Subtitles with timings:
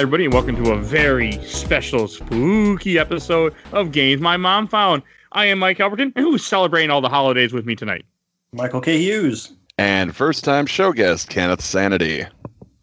[0.00, 5.02] Hi, everybody, and welcome to a very special, spooky episode of Games My Mom Found.
[5.32, 8.06] I am Mike Albertin, and who's celebrating all the holidays with me tonight?
[8.54, 8.96] Michael K.
[8.96, 9.52] Hughes.
[9.76, 12.24] And first time show guest, Kenneth Sanity.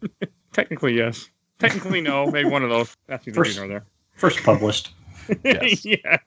[0.52, 1.28] Technically, yes.
[1.58, 2.30] Technically, no.
[2.30, 2.96] Maybe one of those.
[3.08, 3.86] That's neither First- here nor there.
[4.14, 4.92] First published.
[5.42, 5.84] Yes.
[5.84, 6.20] yes.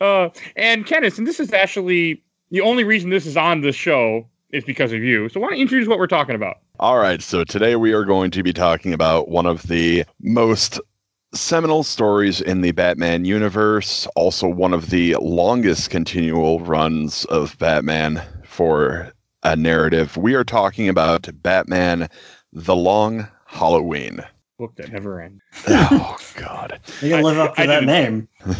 [0.00, 4.26] Uh, and Kenneth, and this is actually the only reason this is on the show
[4.50, 5.28] is because of you.
[5.28, 6.56] So why don't you introduce what we're talking about?
[6.80, 10.80] All right, so today we are going to be talking about one of the most
[11.34, 18.22] seminal stories in the Batman universe, also one of the longest continual runs of Batman
[18.44, 20.16] for a narrative.
[20.16, 22.08] We are talking about Batman
[22.52, 24.20] The Long Halloween.
[24.58, 25.42] Book that never ends.
[25.66, 26.78] oh, God.
[27.02, 28.28] You can live up to I that didn't- name.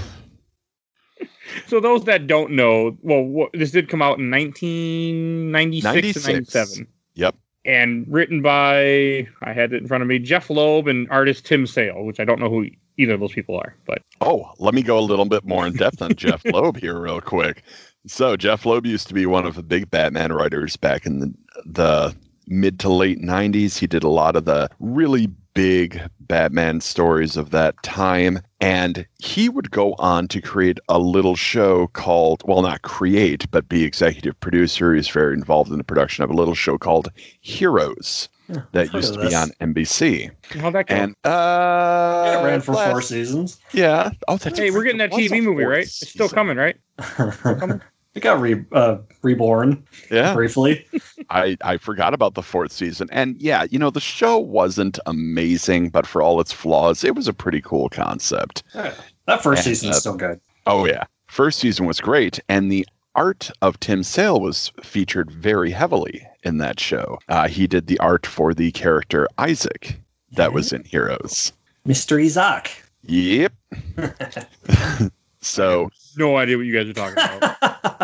[1.66, 6.26] So those that don't know, well, wha- this did come out in 1996 96.
[6.26, 6.86] and 97.
[7.14, 7.34] Yep.
[7.64, 11.66] And written by, I had it in front of me, Jeph Loeb and artist Tim
[11.66, 14.82] Sale, which I don't know who either of those people are, but Oh, let me
[14.82, 17.62] go a little bit more in depth on Jeph Loeb here, real quick.
[18.06, 21.34] So, Jeph Loeb used to be one of the big Batman writers back in the,
[21.66, 23.78] the mid to late 90s.
[23.78, 25.28] He did a lot of the really
[25.58, 28.38] big Batman stories of that time.
[28.60, 33.68] And he would go on to create a little show called, well, not create, but
[33.68, 34.94] be executive producer.
[34.94, 37.08] He's very involved in the production of a little show called
[37.40, 40.30] Heroes Yeah, that used of to be on NBC.
[40.60, 40.94] how'd that go?
[40.94, 43.58] And, uh, It ran for four seasons.
[43.72, 44.10] Yeah.
[44.28, 45.82] Oh, that's hey, we're getting that a TV movie, fourth right?
[45.82, 46.36] It's still season.
[46.36, 46.76] coming, right?
[48.18, 50.34] it got re- uh, reborn Yeah.
[50.34, 50.84] briefly.
[51.30, 53.08] I, I forgot about the fourth season.
[53.12, 57.28] And yeah, you know, the show wasn't amazing, but for all its flaws, it was
[57.28, 58.62] a pretty cool concept.
[58.74, 60.40] That first And, is uh, still good.
[60.66, 61.04] Oh, yeah.
[61.28, 62.40] First season was great.
[62.48, 67.18] And the art of Tim Sale was featured very heavily in that show.
[67.28, 69.98] Uh, he did the art for the character Isaac
[70.32, 71.52] that was in Heroes.
[71.86, 72.22] Mr.
[72.22, 72.82] Isaac.
[73.04, 73.52] Yep.
[75.40, 77.97] so No idea what you guys are talking about.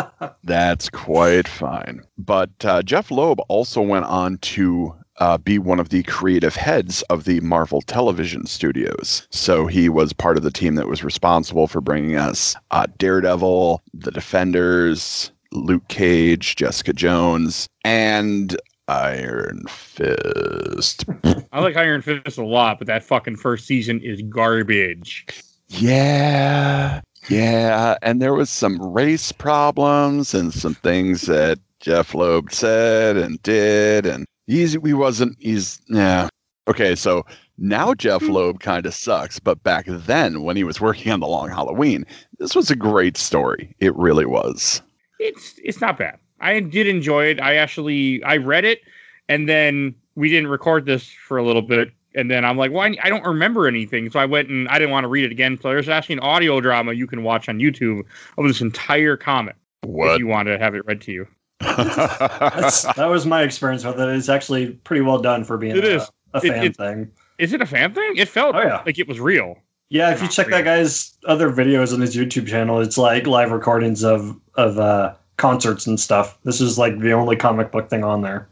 [0.45, 2.01] That's quite fine.
[2.17, 7.01] But uh, Jeph Loeb also went on to uh, be one of the creative heads
[7.03, 9.27] of the Marvel television studios.
[9.31, 13.81] So he was part of the team that was responsible for bringing us uh, Daredevil,
[13.93, 18.55] The Defenders, Luke Cage, Jessica Jones, and
[18.87, 21.05] Iron Fist.
[21.51, 25.25] I like Iron Fist a lot, but that fucking first season is garbage.
[25.69, 27.01] Yeah.
[27.29, 27.97] Yeah.
[28.01, 34.05] And there was some race problems and some things that Jeph Loeb said and did.
[34.05, 36.29] And he's, he wasn't, he's, yeah.
[36.67, 36.95] Okay.
[36.95, 37.25] So
[37.57, 38.31] now Jeph hmm.
[38.31, 39.39] Loeb kind of sucks.
[39.39, 42.05] But back then, when he was working on The Long Halloween,
[42.39, 43.75] this was a great story.
[43.79, 44.81] It really was.
[45.19, 46.19] It's it's not bad.
[46.41, 47.41] I did enjoy it.
[47.41, 48.81] I actually I read it,
[49.29, 52.81] and then we didn't record this for a little bit, and then I'm like, well,
[52.81, 55.31] I, I don't remember anything, so I went and I didn't want to read it
[55.31, 55.59] again.
[55.61, 58.01] So there's actually an audio drama you can watch on YouTube
[58.37, 60.19] of this entire comic if What?
[60.19, 61.27] you want to have it read to you.
[61.61, 64.09] That was my experience with it.
[64.09, 66.11] It's actually pretty well done for being It a, is.
[66.33, 67.11] a fan it- thing.
[67.37, 68.13] Is it a fan thing?
[68.15, 68.81] It felt Oh, yeah.
[68.85, 69.57] like it was real.
[69.89, 73.27] Yeah, if you Not check that guy's other videos on his YouTube channel, it's like
[73.27, 76.37] live recordings of of uh, concerts and stuff.
[76.43, 78.47] This is like the only comic book thing on there.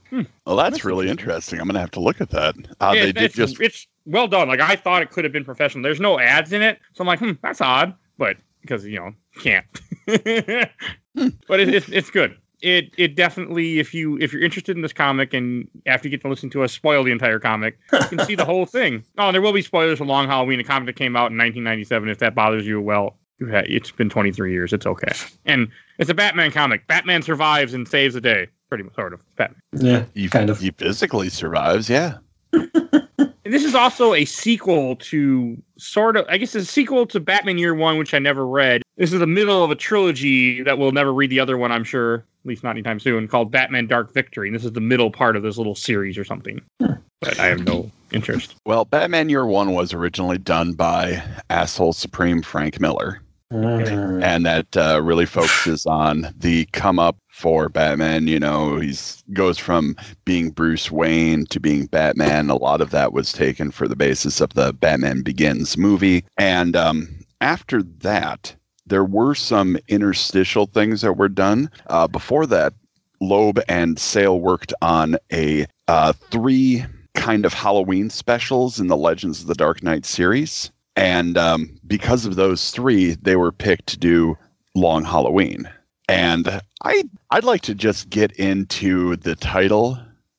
[0.45, 1.59] well, that's really interesting.
[1.59, 2.55] I'm going to have to look at that.
[2.79, 4.47] Uh, Yeah, they did it's, just it's well done.
[4.47, 5.83] Like I thought it could have been professional.
[5.83, 7.93] There's no ads in it, so I'm like, hmm, that's odd.
[8.17, 9.11] But because you know,
[9.41, 9.65] can't.
[10.05, 12.37] but it, it's it's good.
[12.61, 16.21] It it definitely if you if you're interested in this comic and after you get
[16.21, 19.03] to listen to us spoil the entire comic, you can see the whole thing.
[19.17, 22.07] Oh, there will be spoilers for Long Halloween, a comic that came out in 1997.
[22.09, 24.73] If that bothers you, well, you ha- it's been 23 years.
[24.73, 25.11] It's okay.
[25.45, 25.67] And
[25.99, 26.87] it's a Batman comic.
[26.87, 28.47] Batman survives and saves the day.
[28.69, 29.19] Pretty much, sort of.
[29.35, 29.61] Batman.
[29.73, 30.59] Yeah, he, kind of.
[30.59, 31.89] he physically survives.
[31.89, 32.17] Yeah.
[32.53, 37.19] And this is also a sequel to sort of, I guess, it's a sequel to
[37.19, 38.81] Batman Year One, which I never read.
[38.97, 41.83] This is the middle of a trilogy that we'll never read the other one, I'm
[41.83, 44.47] sure, at least not anytime soon, called Batman Dark Victory.
[44.47, 46.61] And this is the middle part of this little series or something.
[46.79, 46.93] Hmm.
[47.23, 48.55] But I have no interest.
[48.65, 53.19] Well, Batman Year One was originally done by asshole supreme Frank Miller,
[53.51, 54.23] Mm.
[54.23, 58.25] and that uh, really focuses on the come up for Batman.
[58.25, 62.49] You know, he's goes from being Bruce Wayne to being Batman.
[62.49, 66.75] A lot of that was taken for the basis of the Batman Begins movie, and
[66.75, 67.07] um,
[67.41, 68.55] after that,
[68.87, 71.69] there were some interstitial things that were done.
[71.87, 72.73] Uh, before that,
[73.21, 79.41] Loeb and Sale worked on a uh, three kind of Halloween specials in the Legends
[79.41, 80.71] of the Dark Knight series.
[80.95, 84.37] And um, because of those three, they were picked to do
[84.75, 85.69] Long Halloween.
[86.09, 89.97] And I I'd like to just get into the title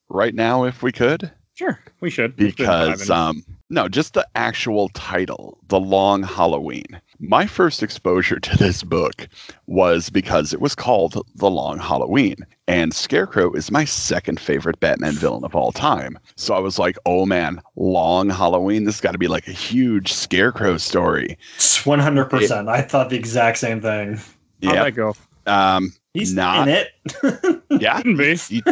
[0.09, 2.35] right now if we could Sure, we should.
[2.37, 7.01] It's been five because um No, just the actual title, The Long Halloween.
[7.21, 9.29] My first exposure to this book
[9.67, 15.13] was because it was called The Long Halloween, and Scarecrow is my second favorite Batman
[15.15, 16.19] villain of all time.
[16.37, 20.13] So I was like, oh man, Long Halloween, this got to be like a huge
[20.13, 21.39] Scarecrow story.
[21.57, 22.69] It's one hundred percent.
[22.69, 24.15] I thought the exact same thing.
[24.17, 24.85] How'd Yeah.
[24.85, 25.15] that go?
[25.47, 27.63] Um, He's Not- in it.
[27.81, 28.01] yeah.
[28.03, 28.63] Couldn't he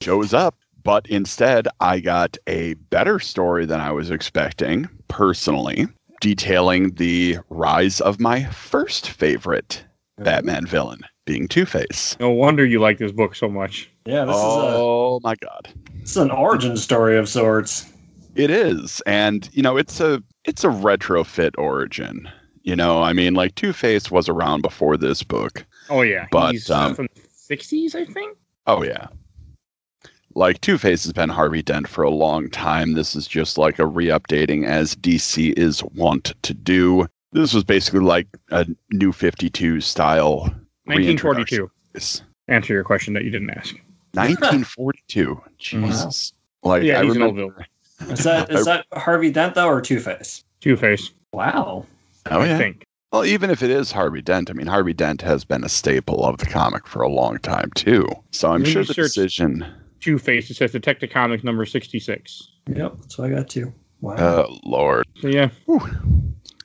[0.00, 0.56] shows up.
[0.82, 5.88] But instead, I got a better story than I was expecting, personally,
[6.20, 9.84] detailing the rise of my first favorite
[10.18, 12.16] Batman villain, being Two Face.
[12.20, 13.90] No wonder you like this book so much.
[14.06, 15.68] Yeah, this Oh my God.
[15.68, 17.92] is a this is an origin story of sorts.
[18.34, 19.00] It is.
[19.06, 22.28] And, you know, it's a it's a retrofit origin.
[22.62, 25.64] You know, I mean, like Two Face was around before this book.
[25.90, 27.20] Oh yeah, But, he's um, from the
[27.56, 28.36] '60s, I think.
[28.66, 29.06] Oh yeah.
[30.36, 32.92] Like Two Face has been Harvey Dent for a long time.
[32.92, 37.06] This is just like a re-updating as DC is wont to do.
[37.32, 40.40] This was basically like a new 52 style
[40.84, 41.70] 1942.
[42.48, 43.74] Answer your question that you didn't ask.
[44.12, 45.40] 1942.
[45.58, 46.34] Jesus.
[46.62, 47.66] Like Yeah, I he's an old remember.
[48.10, 50.44] Is that is that Harvey Dent though, or Two Face?
[50.60, 51.10] Two Face.
[51.32, 51.86] Wow.
[52.30, 52.58] Oh I yeah.
[52.58, 52.84] think.
[53.10, 56.26] Well, even if it is Harvey Dent, I mean Harvey Dent has been a staple
[56.26, 58.06] of the comic for a long time too.
[58.32, 59.64] So I'm When sure the search- decision.
[60.06, 60.48] Two Face.
[60.48, 62.48] It says Detective Comics number 66.
[62.68, 63.74] Yep, so I got two.
[64.00, 64.14] Wow.
[64.16, 65.04] Oh Lord.
[65.20, 65.48] So yeah,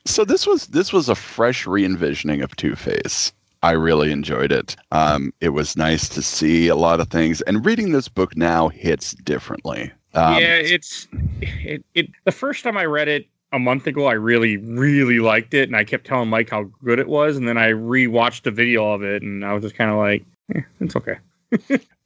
[0.04, 3.32] So this was this was a fresh re-envisioning of Two Face.
[3.64, 4.76] I really enjoyed it.
[4.92, 8.68] Um, it was nice to see a lot of things, and reading this book now
[8.68, 9.90] hits differently.
[10.14, 10.54] Um, yeah.
[10.58, 11.08] It's
[11.40, 12.10] it, it.
[12.24, 15.74] The first time I read it a month ago, I really really liked it, and
[15.74, 19.02] I kept telling Mike how good it was, and then I rewatched a video of
[19.02, 20.24] it, and I was just kind of like,
[20.54, 21.16] eh, it's okay.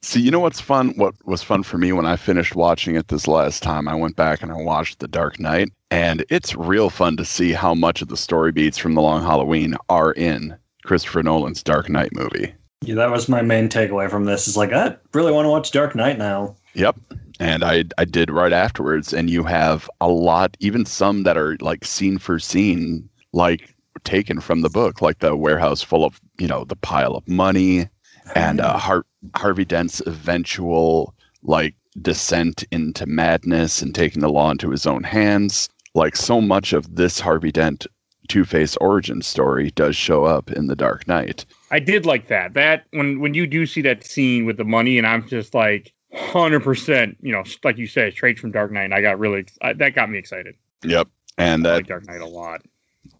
[0.01, 0.93] See, you know what's fun?
[0.95, 3.87] What was fun for me when I finished watching it this last time?
[3.87, 7.51] I went back and I watched The Dark Knight, and it's real fun to see
[7.51, 11.89] how much of the story beats from The Long Halloween are in Christopher Nolan's Dark
[11.89, 12.53] Knight movie.
[12.81, 14.47] yeah, that was my main takeaway from this.
[14.47, 16.55] Is like I really want to watch Dark Knight now.
[16.75, 16.95] Yep.
[17.39, 21.57] And I I did right afterwards and you have a lot even some that are
[21.59, 26.47] like scene for scene like taken from the book like the warehouse full of, you
[26.47, 27.89] know, the pile of money
[28.35, 31.13] and uh, Har- Harvey Dent's eventual
[31.43, 35.69] like descent into madness and taking the law into his own hands.
[35.95, 37.87] Like so much of this Harvey Dent
[38.27, 41.45] Two-Face origin story does show up in The Dark Knight.
[41.71, 42.53] I did like that.
[42.53, 45.93] That when when you do see that scene with the money, and I'm just like
[46.13, 48.83] hundred percent, you know, like you said, straight from Dark Knight.
[48.83, 50.55] And I got really I, that got me excited.
[50.83, 51.07] Yep.
[51.37, 52.61] And I that like Dark Knight a lot.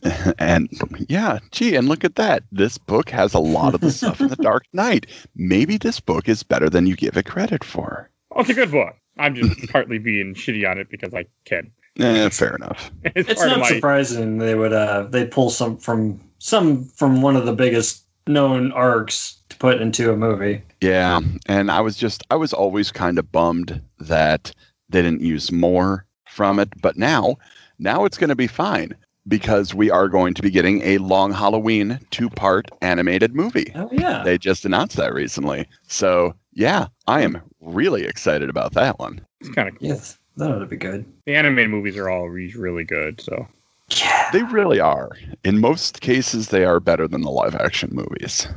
[0.39, 0.69] and
[1.09, 2.43] yeah, gee, and look at that.
[2.51, 5.07] This book has a lot of the stuff in the Dark Knight.
[5.35, 8.09] Maybe this book is better than you give it credit for.
[8.31, 8.95] Oh, it's a good book.
[9.17, 11.71] I'm just partly being shitty on it because I can.
[11.99, 12.91] Eh, fair enough.
[13.15, 13.67] It's, It's not my.
[13.67, 18.71] surprising they would uh they pull some from some from one of the biggest known
[18.73, 20.61] arcs to put into a movie.
[20.81, 24.51] Yeah, and I was just I was always kind of bummed that
[24.89, 27.37] they didn't use more from it, but now
[27.79, 28.95] now it's going to be fine
[29.27, 33.71] because we are going to be getting a Long Halloween two-part animated movie.
[33.75, 34.23] Oh yeah.
[34.23, 35.67] They just announced that recently.
[35.87, 39.25] So, yeah, I am really excited about that one.
[39.41, 41.05] It's kind of yes, that ought to be good.
[41.25, 43.19] the animated movies are always really good.
[43.21, 43.47] So
[43.89, 44.29] Yeah.
[44.31, 45.11] They really are.
[45.43, 48.47] In most cases, they are better than the live action movies.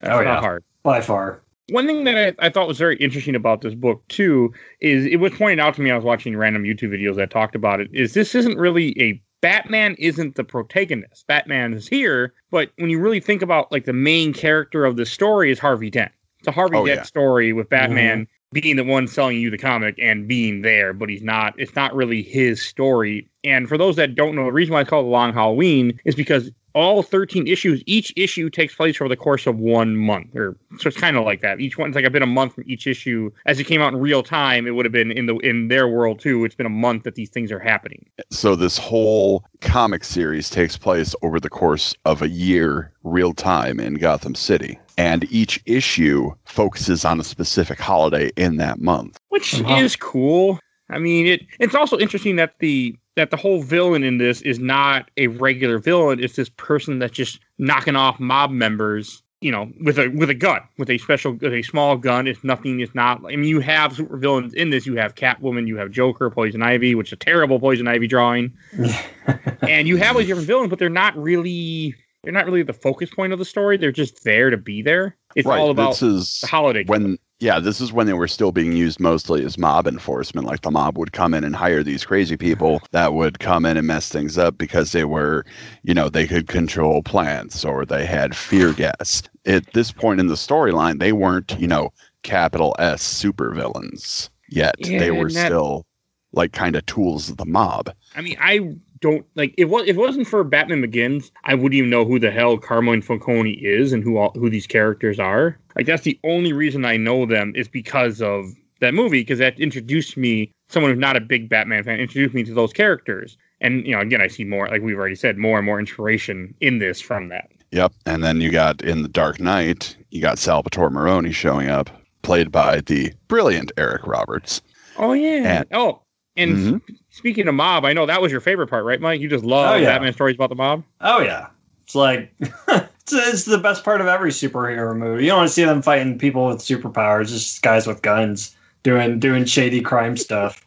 [0.00, 0.40] that's Oh, not yeah.
[0.40, 0.64] hard.
[0.82, 1.42] By far.
[1.70, 5.16] One thing that I, I thought was very interesting about this book too is it
[5.16, 5.90] was pointed out to me.
[5.90, 7.90] I was watching random YouTube videos that talked about it.
[7.92, 11.26] Is this isn't really a Batman isn't the protagonist.
[11.26, 15.06] Batman is here, but when you really think about like the main character of the
[15.06, 16.12] story is Harvey Dent.
[16.40, 17.04] It's a Harvey Oh, Dent yeah.
[17.04, 18.60] story with Batman mm-hmm.
[18.60, 21.54] being the one selling you the comic and being there, but he's not.
[21.56, 23.28] It's not really his story.
[23.44, 26.50] And for those that don't know, the reason why it's called Long Halloween is because
[26.78, 30.34] all 13 issues, each issue takes place over the course of one month.
[30.36, 31.60] Or so it's kind of like that.
[31.60, 33.30] Each one's like a bit a month from each issue.
[33.46, 35.88] As it came out in real time, it would have been in the in their
[35.88, 36.44] world too.
[36.44, 38.04] It's been a month that these things are happening.
[38.30, 43.80] So, this whole comic series takes place over the course of a year, real time
[43.80, 44.78] in Gotham City.
[44.96, 49.18] And each issue focuses on a specific holiday in that month.
[49.28, 49.76] which Uh-huh.
[49.76, 50.58] is cool.
[50.90, 54.60] I mean, it it's also interesting that the that the whole villain in this is
[54.60, 56.22] not a regular villain.
[56.22, 60.34] It's this person that's just knocking off mob members, you know, with a with a
[60.34, 62.28] gun, with a special, with a small gun.
[62.28, 62.78] It's nothing.
[62.78, 63.20] It's not.
[63.26, 64.86] I mean, you have super villains in this.
[64.86, 65.66] You have Catwoman.
[65.66, 68.56] You have Joker, Poison Ivy, which is a terrible Poison Ivy drawing,
[69.62, 71.96] and you have all these different villains, but they're not really.
[72.22, 73.76] They're not really the focus point of the story.
[73.76, 75.16] They're just there to be there.
[75.34, 76.84] It's all about this is the holiday.
[76.84, 80.46] when Yeah, this is when they were still being used mostly as mob enforcement.
[80.46, 83.76] Like the mob would come in and hire these crazy people that would come in
[83.76, 85.46] and mess things up because they were,
[85.84, 89.22] you know, they could control plants or they had fear gas.
[89.46, 91.90] At this point in the storyline, they weren't, you know,
[92.24, 94.74] capital S supervillains yet.
[94.78, 95.86] Yeah, they were that- still
[96.32, 97.90] like kind of tools of the mob.
[98.14, 101.74] I mean, I don't like if was if it wasn't for Batman Begins, I wouldn't
[101.74, 105.58] even know who the hell Carmine Falcone is and who all who these characters are.
[105.78, 108.46] Like that's the only reason I know them is because of
[108.80, 112.42] that movie because that introduced me someone who's not a big Batman fan introduced me
[112.44, 113.38] to those characters.
[113.60, 116.54] And you know, again, I see more like we've already said, more and more inspiration
[116.60, 117.50] in this from that.
[117.70, 117.92] Yep.
[118.06, 121.90] And then you got in the Dark Knight, you got Salvatore Maroni showing up,
[122.22, 124.60] played by the brilliant Eric Roberts.
[124.96, 125.60] Oh yeah.
[125.60, 126.02] And- oh,
[126.36, 126.80] and Mhm.
[127.10, 129.20] speaking of mob, I know that was your favorite part, right, Mike?
[129.20, 129.86] You just love Oh, yeah.
[129.86, 130.82] Batman stories about the mob.
[131.00, 131.48] Oh yeah,
[131.88, 132.30] it's like
[132.68, 135.22] it's, it's the best part of every superhero movie.
[135.24, 139.18] You don't want to see them fighting people with superpowers, just guys with guns doing
[139.18, 140.62] doing shady crime stuff.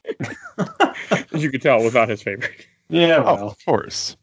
[1.31, 2.65] As you could tell, was not his favorite.
[2.89, 3.47] Yeah, Oh, well.
[3.49, 4.17] of course.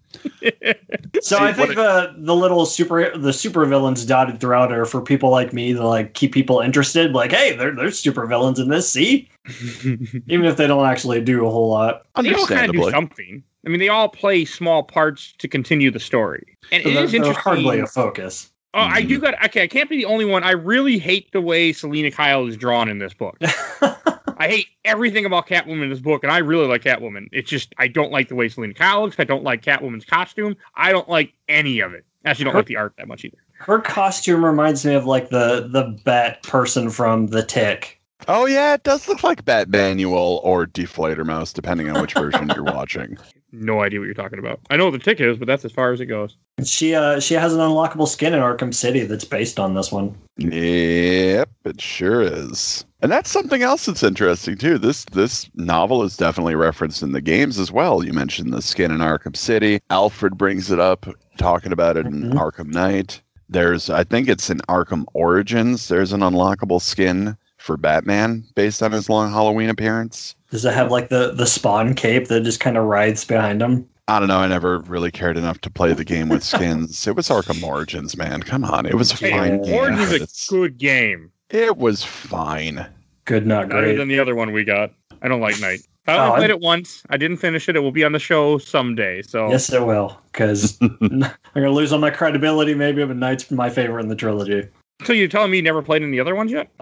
[1.21, 4.85] So See, I think what the the little super the super villains dotted throughout are
[4.85, 7.13] for people like me to like keep people interested.
[7.13, 8.89] Like, hey, there, there's super villains in this.
[8.91, 9.29] See,
[9.85, 12.07] even if they don't actually do a whole lot.
[12.23, 13.43] they all kind of do something.
[13.67, 16.57] I mean, they all play small parts to continue the story.
[16.71, 17.43] And So it they're, is they're interesting.
[17.43, 18.53] hardly a focus.
[18.75, 19.65] oh, I do got okay.
[19.65, 20.45] I can't be the only one.
[20.45, 23.37] I really hate the way Selina Kyle is drawn in this book.
[24.39, 27.29] I hate everything about Catwoman in this book, and I really like Catwoman.
[27.33, 29.17] It's just I don't like the way Selina Kyle looks.
[29.19, 30.57] I don't like Catwoman's costume.
[30.77, 32.05] I don't like any of it.
[32.25, 33.39] Actually, don't like the art that much either.
[33.55, 38.01] Her costume reminds me of like the the bat person from The Tick.
[38.27, 42.65] Oh yeah, it does look like Batmanuel or Die Fledermaus, depending on which version you're
[42.75, 43.17] watching.
[43.53, 44.61] No idea what you're talking about.
[44.71, 46.37] I know what the tick is, but that's as far as it goes.
[46.65, 50.17] She uh she has an unlockable skin in Arkham City that's based on this one.
[50.37, 52.85] Yep, it sure is.
[53.01, 54.77] And that's something else that's interesting too.
[54.79, 58.05] This this novel is definitely referenced in the games as well.
[58.05, 59.81] You mentioned the skin in Arkham City.
[59.91, 62.33] Alfred brings it up, talking about it in Mhm.
[62.35, 63.21] Arkham Knight.
[63.49, 65.87] There's I think it's in Arkham Origins.
[65.89, 70.35] There's an unlockable skin for Batman based on his long Halloween appearance.
[70.51, 73.87] Does it have like the the spawn cape that just kind of rides behind him?
[74.09, 74.39] I don't know.
[74.39, 77.07] I never really cared enough to play the game with skins.
[77.07, 78.43] it was Arkham Origins, man.
[78.43, 78.87] Come on.
[78.87, 79.75] It was a Hey, fine game.
[79.75, 81.31] Origins is a good game.
[81.51, 82.87] It was fine.
[83.25, 83.97] Good, not Better great.
[83.97, 84.91] than the other one we got.
[85.23, 85.81] I don't like Knight.
[86.07, 87.03] I Oh, only I'm- played it once.
[87.11, 87.77] I didn't finish it.
[87.77, 89.23] It will be on the show someday.
[89.23, 91.21] So Yes, it will, because I'm
[91.55, 92.75] gonna lose all my credibility.
[92.75, 94.67] Maybe, but Knight's my favorite in the trilogy.
[95.05, 96.71] So you're telling me you never played any the other ones yet?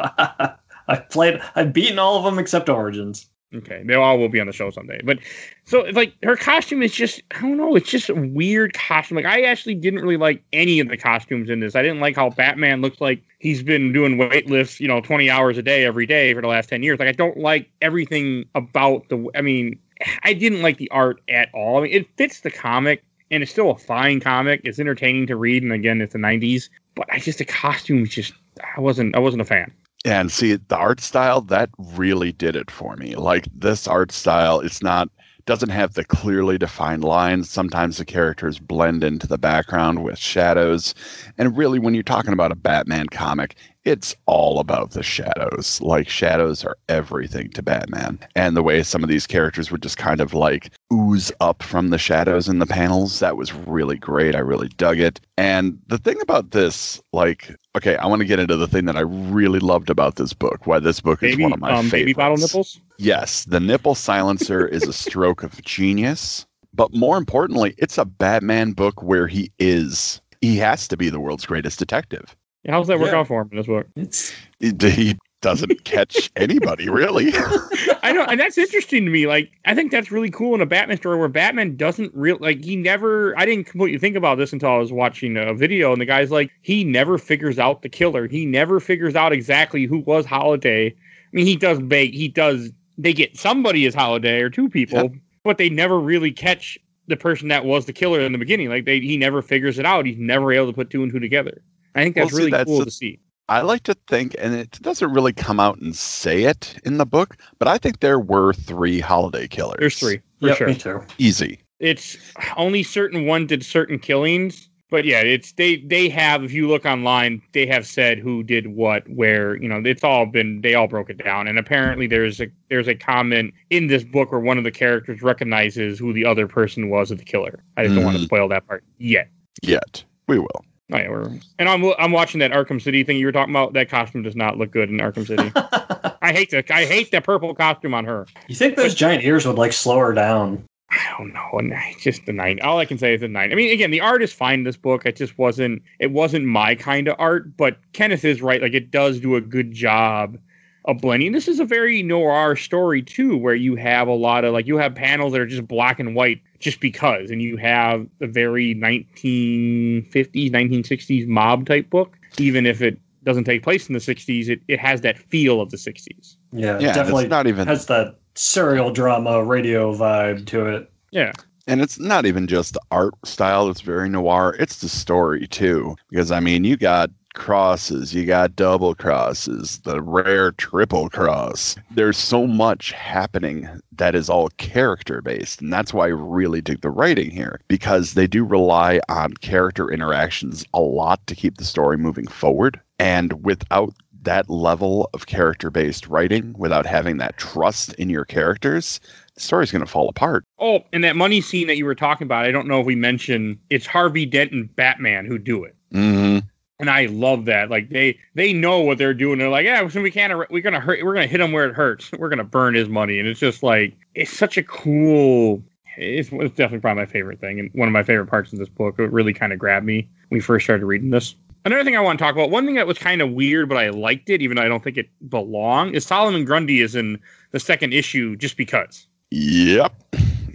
[0.88, 3.28] I've played, I've beaten all of them except Origins.
[3.58, 5.00] Okay, they all will be on the show someday.
[5.02, 5.18] But
[5.64, 9.16] so like her costume is just I don't know, it's just a weird costume.
[9.16, 11.74] Like I actually didn't really like any of the costumes in this.
[11.74, 15.30] I didn't like how Batman looks like he's been doing weight lifts, you know, 20
[15.30, 16.98] hours a day every day for the last 10 years.
[16.98, 19.78] Like I don't like everything about the I mean,
[20.24, 21.78] I didn't like the art at all.
[21.78, 24.60] I mean, it fits the comic and it's still a fine comic.
[24.64, 28.34] It's entertaining to read and again, it's the 90s, but I just the costumes just
[28.76, 29.72] I wasn't I wasn't a fan.
[30.04, 33.16] And see, the art style that really did it for me.
[33.16, 35.08] Like this art style, it's not
[35.46, 37.48] doesn't have the clearly defined lines.
[37.48, 40.92] Sometimes the characters blend into the background with shadows.
[41.38, 45.80] And really, when you're talking about a Batman comic, it's all about the shadows.
[45.80, 48.18] Like shadows are everything to Batman.
[48.34, 51.90] And the way some of these characters would just kind of like ooze up from
[51.90, 54.34] the shadows in the panels, that was really great.
[54.34, 55.20] I really dug it.
[55.38, 58.96] And the thing about this, like, okay, I want to get into the thing that
[58.96, 60.66] I really loved about this book.
[60.66, 61.92] Why this book is one of my um favorites.
[61.92, 62.80] baby bottle nipples.
[62.98, 66.44] Yes, the nipple silencer is a stroke of genius.
[66.74, 70.20] But more importantly, it's a Batman book where he is.
[70.40, 72.36] He has to be the world's greatest detective.
[72.66, 73.18] Yeah, how's that work Yeah.
[73.20, 73.86] out for him in this book?
[73.96, 77.32] It's He, he doesn't catch anybody, really.
[78.02, 79.26] I know, and that's interesting to me.
[79.28, 82.64] Like, I think that's really cool in a Batman story where Batman doesn't real like
[82.64, 83.38] he never.
[83.38, 86.30] I didn't completely think about this until I was watching a video, and the guy's
[86.32, 88.26] like, he never figures out the killer.
[88.26, 90.88] He never figures out exactly who was Holiday.
[90.88, 90.92] I
[91.32, 92.14] mean, he does bake.
[92.14, 92.70] He does.
[92.98, 95.12] They get somebody as Holiday or two people, Yep.
[95.44, 98.68] but they never really catch the person that was the killer in the beginning.
[98.70, 100.06] Like, they he never figures it out.
[100.06, 101.62] He's never able to put two and two together.
[101.96, 103.18] I think that's Well, see, really that's cool the- to see.
[103.48, 107.06] I like to think, and it doesn't really come out and say it in the
[107.06, 109.76] book, but I think there were three holiday killers.
[109.78, 110.66] There's three for yep, sure.
[110.66, 111.00] me too.
[111.18, 111.60] Easy.
[111.78, 112.16] it's
[112.56, 116.86] only certain one did certain killings but yeah it's they they have if you look
[116.86, 120.86] online they have said who did what where you know it's all been they all
[120.88, 124.56] broke it down and apparently there's a there's a comment in this book where one
[124.56, 128.04] of the characters recognizes who the other person was of the killer i just don't
[128.04, 128.26] want to Mm.
[128.26, 129.28] spoil that part yet
[129.62, 130.02] Yet.
[130.28, 130.64] We will.
[130.92, 133.72] Oh yeah, we're and I'm I'm watching that Arkham City thing you were talking about.
[133.72, 135.50] That costume does not look good in Arkham City.
[136.22, 138.26] I hate the I hate the purple costume on her.
[138.46, 140.64] you think those giant ears would like slow her down?
[140.90, 141.58] I don't know.
[141.58, 142.60] And I- just the nine.
[142.60, 143.50] All I can say is the nine.
[143.50, 144.60] I mean, again, the art is fine.
[144.60, 145.82] in This book, it just wasn't.
[145.98, 147.56] It wasn't my kind of art.
[147.56, 148.62] But Kenneth is right.
[148.62, 150.38] Like it does do a good job
[150.84, 151.32] of blending.
[151.32, 154.76] This is a very noir story too, where you have a lot of like you
[154.78, 158.74] have panels that are just black and white just because, and you have a very
[158.74, 162.16] 1950s, 1960s mob type book.
[162.38, 165.70] Even if it doesn't take place in the 60s, it, it has that feel of
[165.70, 166.36] the 60s.
[166.52, 170.90] Yeah, Yeah, definitely it's not even has that serial drama radio vibe to it.
[171.10, 171.32] Yeah.
[171.66, 175.96] And it's not even just the art style that's very noir, it's the story too.
[176.08, 181.76] Because I mean, you got crosses, you got double crosses, the rare triple cross.
[181.92, 185.60] There's so much happening that is all character based.
[185.60, 189.92] And that's why I really dig the writing here because they do rely on character
[189.92, 192.80] interactions a lot to keep the story moving forward.
[192.98, 198.98] And without that level of character based writing, without having that trust in your characters,
[199.34, 200.44] the story's going to fall apart.
[200.58, 202.96] Oh, and that money scene that you were talking about, I don't know if we
[202.96, 205.76] mentioned it's Harvey Dent and Batman who do it.
[205.92, 206.38] hmm
[206.78, 207.70] And I love that.
[207.70, 209.38] Like they they know what they're doing.
[209.38, 210.36] They're like, yeah, so we can't.
[210.50, 211.02] We're gonna hurt.
[211.02, 212.10] We're gonna hit him where it hurts.
[212.12, 213.18] We're gonna burn his money.
[213.18, 215.62] And it's just like it's such a cool.
[215.96, 218.68] It's, it's definitely probably my favorite thing and one of my favorite parts of this
[218.68, 218.98] book.
[218.98, 221.34] It really kind of grabbed me when we first started reading this.
[221.64, 223.76] Another thing I want to talk about, one thing that was kind of weird, but
[223.76, 227.18] I liked it, even though I don't think it belonged, is Solomon Grundy is in
[227.50, 229.08] the second issue just because.
[229.32, 229.92] Yep.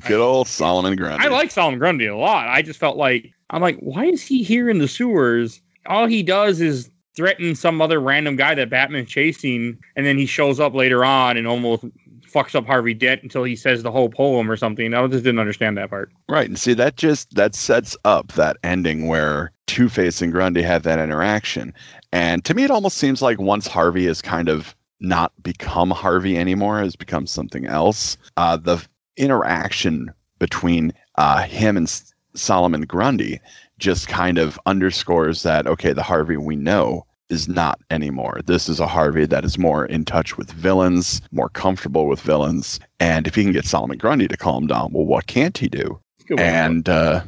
[0.07, 1.25] Good old Solomon Grundy.
[1.25, 2.47] I like Solomon Grundy a lot.
[2.47, 5.59] I just felt like I'm like, why is he here in the sewers?
[5.88, 10.25] All he does is threaten some other random guy that Batman's chasing, and then he
[10.25, 11.85] shows up later on and almost
[12.31, 14.93] fucks up Harvey Dent until he says the whole poem or something.
[14.93, 16.11] I just didn't understand that part.
[16.29, 16.47] Right.
[16.47, 20.83] And see that just that sets up that ending where Two Face and Grundy have
[20.83, 21.73] that interaction.
[22.13, 26.38] And to me it almost seems like once Harvey has kind of not become Harvey
[26.38, 28.17] anymore, has become something else.
[28.38, 28.86] Uh the
[29.17, 31.91] interaction between uh him and
[32.34, 33.41] Solomon Grundy
[33.82, 38.39] just kind of underscores that okay, the Harvey we know is not anymore.
[38.46, 42.80] This is a Harvey that is more in touch with villains, more comfortable with villains.
[43.00, 46.00] And if he can get Solomon Grundy to calm down, well, what can't he do?
[46.20, 47.22] It's a good way to And uh,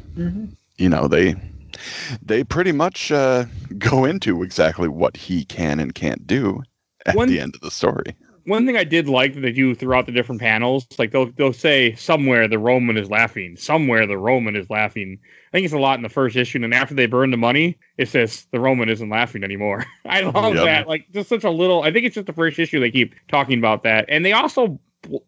[0.78, 1.34] you know they
[2.22, 3.44] they pretty much uh,
[3.78, 6.62] go into exactly what he can and can't do
[7.06, 8.14] at One- the end of the story.
[8.46, 11.52] One thing I did like that they do throughout the different panels, like they'll they'll
[11.52, 15.18] say somewhere the Roman is laughing, somewhere the Roman is laughing.
[15.22, 17.36] I think it's a lot in the first issue, and then after they burn the
[17.36, 19.84] money, it says the Roman isn't laughing anymore.
[20.04, 20.64] I love Yep.
[20.64, 20.88] that.
[20.88, 21.82] Like just such a little.
[21.82, 24.78] I think it's just the first issue they keep talking about that, and they also,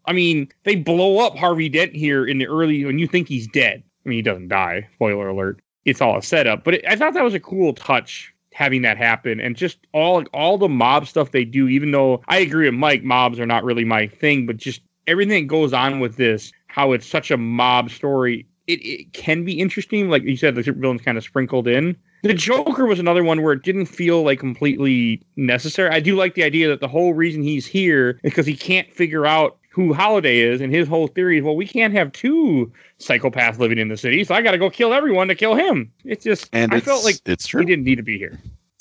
[0.07, 3.47] I mean, they blow up Harvey Dent here in the early when you think he's
[3.49, 3.83] dead.
[4.05, 4.89] I mean, he doesn't die.
[4.95, 5.61] Spoiler alert.
[5.85, 8.97] It's all a setup, but it, I thought that was a cool touch having that
[8.97, 9.39] happen.
[9.39, 13.03] And just all all the mob stuff they do even though i agree with mike
[13.05, 16.93] mobs are not really my thing but just everything that goes on with this how
[16.93, 20.09] it's such a mob story it, it can be interesting.
[20.11, 21.97] Like you said the supervillains kind of sprinkled in.
[22.23, 25.91] The joker was another one where it didn't feel like completely necessary.
[25.91, 28.93] I do like the idea that the whole reason he's here is because he can't
[28.93, 32.73] figure out who holiday is and his whole theory is well we can't have two
[32.99, 36.25] psychopaths living in the city so i gotta go kill everyone to kill him it's
[36.25, 37.61] just And i it's, felt like it's true.
[37.61, 38.39] he didn't need to be here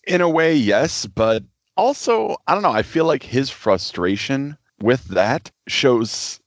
[0.08, 1.44] In a way, yes, but
[1.78, 2.72] also, I don't know.
[2.72, 6.40] I feel like his frustration with that shows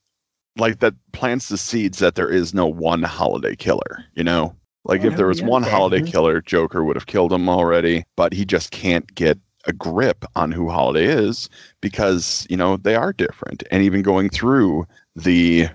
[0.56, 4.56] like that plants the seeds that there is no one holiday killer, you know?
[4.84, 5.70] Like if Oh, there was yeah, one okay.
[5.70, 10.24] holiday killer, Joker would have killed him already, but he just can't get a grip
[10.36, 11.48] on who Holiday is
[11.80, 13.62] because, you know, they are different.
[13.70, 15.68] And even going through the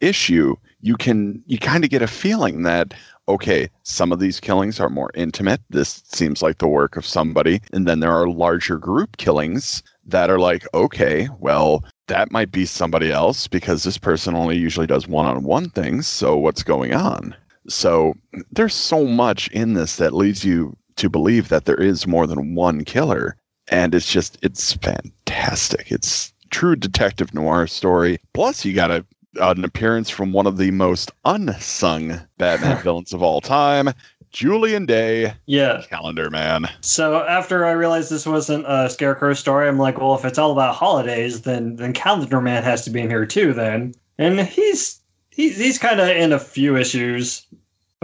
[0.00, 2.94] issue, you can you kind of get a feeling that
[3.28, 5.60] okay, some of these killings are more intimate.
[5.70, 7.60] This seems like the work of somebody.
[7.72, 12.66] And then there are larger group killings that are like, okay, well, that might be
[12.66, 16.06] somebody else because this person only usually does one on one things.
[16.06, 17.34] So what's going on?
[17.66, 18.14] So
[18.52, 22.54] there's so much in this that leads you to believe that there is more than
[22.54, 23.36] one killer.
[23.68, 25.90] And it's just, it's fantastic.
[25.90, 28.18] It's true detective noir story.
[28.32, 29.04] Plus, you got a
[29.40, 33.88] an appearance from one of the most unsung Batman villains of all time,
[34.30, 35.82] Julian Day, Yeah.
[35.90, 36.68] Calendar Man.
[36.82, 40.52] So after I realized this wasn't a Scarecrow story, I'm like, well, if it's all
[40.52, 43.52] about holidays, then then Calendar Man has to be in here too.
[43.52, 47.44] Then, and he's he's he's kind of in a few issues,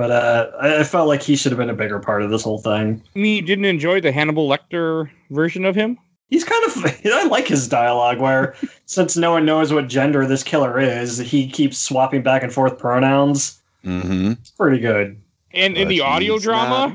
[0.00, 2.42] but uh, I, I felt like he should have been a bigger part of this
[2.42, 3.02] whole thing.
[3.14, 5.98] I mean, you didn't enjoy the Hannibal Lecter version of him?
[6.30, 8.54] He's kind of I like his dialogue where
[8.86, 12.78] since no one knows what gender this killer is, he keeps swapping back and forth
[12.78, 13.60] pronouns.
[13.84, 14.30] Mm-hmm.
[14.40, 15.20] It's pretty good.
[15.52, 16.94] And in the audio drama,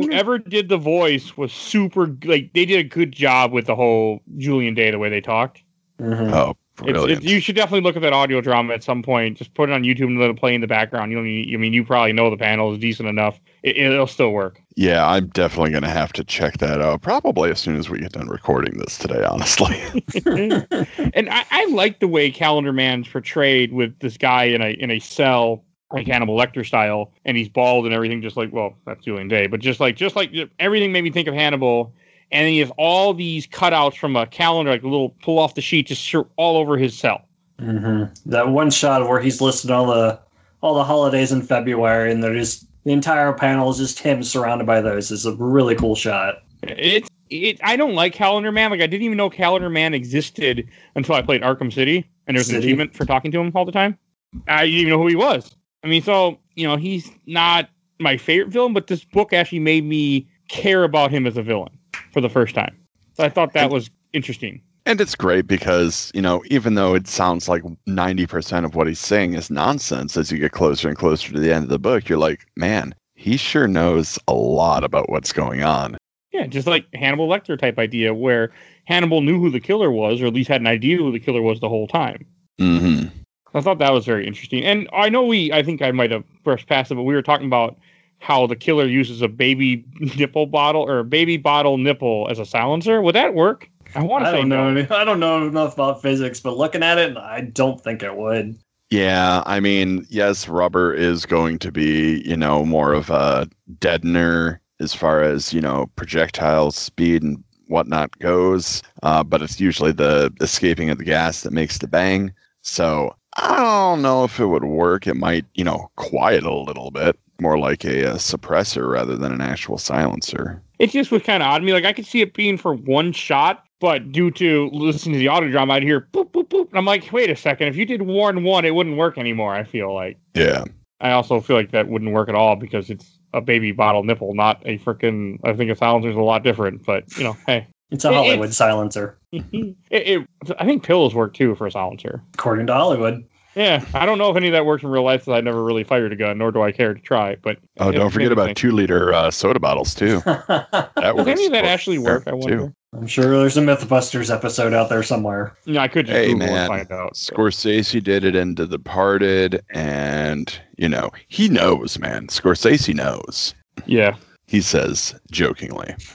[0.00, 2.06] whoever did the voice was super.
[2.24, 5.62] Like they did a good job with the whole Julian Day, the way they talked.
[6.00, 6.32] Mhm.
[6.32, 7.22] Oh, It's, brilliant.
[7.22, 9.36] it's, you should definitely look at that audio drama at some point.
[9.36, 11.10] Just put it on YouTube and let it play in the background.
[11.10, 13.40] You don't I mean, you probably know the panel is decent enough.
[13.62, 14.60] It, it'll still work.
[14.76, 17.02] yeah, I'm definitely going to have to check that out.
[17.02, 19.76] Probably as soon as we get done recording this today, honestly.
[21.14, 24.90] and I, I like the way Calendar Man's portrayed with this guy in a in
[24.90, 29.04] a cell, like Hannibal Lecter style, and he's bald and everything, just like well, that's
[29.04, 31.92] Julian Day, but just like just like everything made me think of Hannibal.
[32.30, 35.62] And he has all these cutouts from a calendar, like a little pull off the
[35.62, 37.22] sheet, just all over his cell.
[37.60, 38.10] Mhm.
[38.26, 40.18] That one shot where he's listed all the
[40.60, 44.66] all the holidays in February, and they're just the entire panel is just him surrounded
[44.66, 45.10] by those.
[45.10, 46.42] Is a really cool shot.
[46.62, 47.58] It's it.
[47.62, 48.70] I don't like Calendar Man.
[48.70, 52.40] Like I didn't even know Calendar Man existed until I played Arkham City, and there
[52.40, 53.98] was an achievement for talking to him all the time.
[54.46, 55.54] I didn't even know who he was.
[55.82, 59.84] I mean, so you know, he's not my favorite villain, but this book actually made
[59.84, 61.77] me care about him as a villain
[62.12, 62.76] for the first time.
[63.14, 64.62] So I thought that was interesting.
[64.86, 68.98] And it's great because, you know, even though it sounds like 90% of what he's
[68.98, 72.08] saying is nonsense as you get closer and closer to the end of the book,
[72.08, 75.98] you're like, man, he sure knows a lot about what's going on.
[76.32, 78.52] Yeah, just like Hannibal Lecter type idea, where
[78.84, 81.42] Hannibal knew who the killer was, or at least had an idea who the killer
[81.42, 82.24] was the whole time.
[82.58, 83.06] hmm
[83.54, 84.62] I thought that was very interesting.
[84.64, 87.22] And I know we, I think I might have brushed past it, but we were
[87.22, 87.78] talking about
[88.18, 89.84] how the killer uses a baby
[90.16, 93.00] nipple bottle or a baby bottle nipple as a silencer.
[93.00, 93.68] Would that work?
[93.94, 94.72] I want to I say don't no.
[94.72, 94.86] know.
[94.90, 98.58] I don't know enough about physics, but looking at it, I don't think it would.
[98.90, 103.48] Yeah, I mean, yes, rubber is going to be, you know, more of a
[103.80, 108.82] deadener as far as, you know, projectile speed and whatnot goes.
[109.02, 112.32] Uh, but it's usually the escaping of the gas that makes the bang.
[112.62, 115.06] So I don't know if it would work.
[115.06, 119.32] It might, you know, quiet a little bit, more like a, uh suppressor rather than
[119.32, 120.62] an actual silencer.
[120.78, 121.72] It just was kind of odd to me.
[121.72, 125.28] Like I could see it being for one shot, but due to listening to the
[125.28, 126.68] audio drama, I'd hear boop boop boop.
[126.68, 127.68] And I'm like, wait a second.
[127.68, 129.54] If you did one one, it wouldn't work anymore.
[129.54, 130.18] I feel like.
[130.34, 130.64] Yeah.
[131.00, 134.34] I also feel like that wouldn't work at all because it's a baby bottle nipple,
[134.34, 135.38] not a freaking.
[135.44, 137.66] I think a silencer is a lot different, but you know, hey.
[137.90, 140.26] It's a It- Hollywood silencer, it, it,
[140.58, 142.22] I think pills work too for a silencer.
[142.34, 143.24] according to Hollywood.
[143.58, 145.64] Yeah, I don't know if any of that works in real life because I never
[145.64, 147.36] really fired a gun, nor do I care to try.
[147.42, 150.22] But Oh, don't forget about two liter uh, soda bottles too.
[150.26, 152.22] That Does works any of that actually work?
[152.28, 152.36] I too.
[152.36, 152.72] wonder.
[152.94, 155.56] I'm sure there's a MythBusters episode out there somewhere.
[155.66, 156.56] No, I could just Hey, Google man.
[156.56, 157.08] and find out.
[157.10, 162.28] but- Scorsese did it in The Departed, and you know he knows, man.
[162.28, 163.54] Scorsese knows.
[163.86, 164.14] Yeah,
[164.46, 165.94] He says jokingly.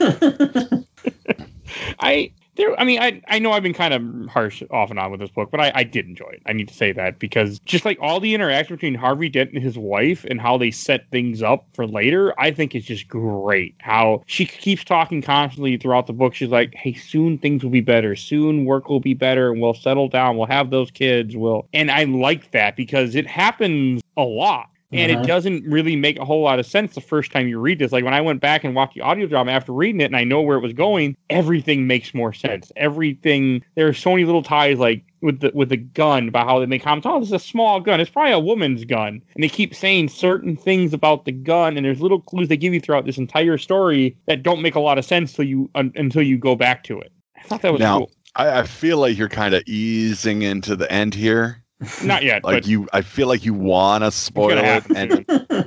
[2.00, 2.78] I there.
[2.78, 5.30] I mean, I I know I've been kind of harsh off and on with this
[5.30, 6.42] book, but I, I did enjoy it.
[6.46, 9.62] I need to say that because just like all the interaction between Harvey Dent and
[9.62, 13.74] his wife and how they set things up for later, I think is just great.
[13.80, 16.34] How she keeps talking constantly throughout the book.
[16.34, 18.16] She's like, "Hey, soon things will be better.
[18.16, 20.36] Soon work will be better, and we'll settle down.
[20.36, 21.36] We'll have those kids.
[21.36, 24.68] We'll." And I like that because it happens a lot.
[24.92, 25.26] And it mm-hmm.
[25.26, 27.90] doesn't really make a whole lot of sense the first time you read this.
[27.90, 30.22] Like when I went back and watched the audio drama after reading it and I
[30.22, 32.70] know where it was going, everything makes more sense.
[32.76, 36.60] Everything there are so many little ties like with the with the gun about how
[36.60, 37.06] they make comments.
[37.06, 37.98] Oh, this is a small gun.
[37.98, 39.22] It's probably a woman's gun.
[39.34, 42.74] And they keep saying certain things about the gun, and there's little clues they give
[42.74, 45.92] you throughout this entire story that don't make a lot of sense till you un,
[45.96, 47.10] until you go back to it.
[47.36, 48.10] I thought that was Now- cool.
[48.36, 51.63] I, I feel like you're kind of easing into the end here.
[52.04, 55.24] Not yet, Like but you, I feel like you want to spoil it, and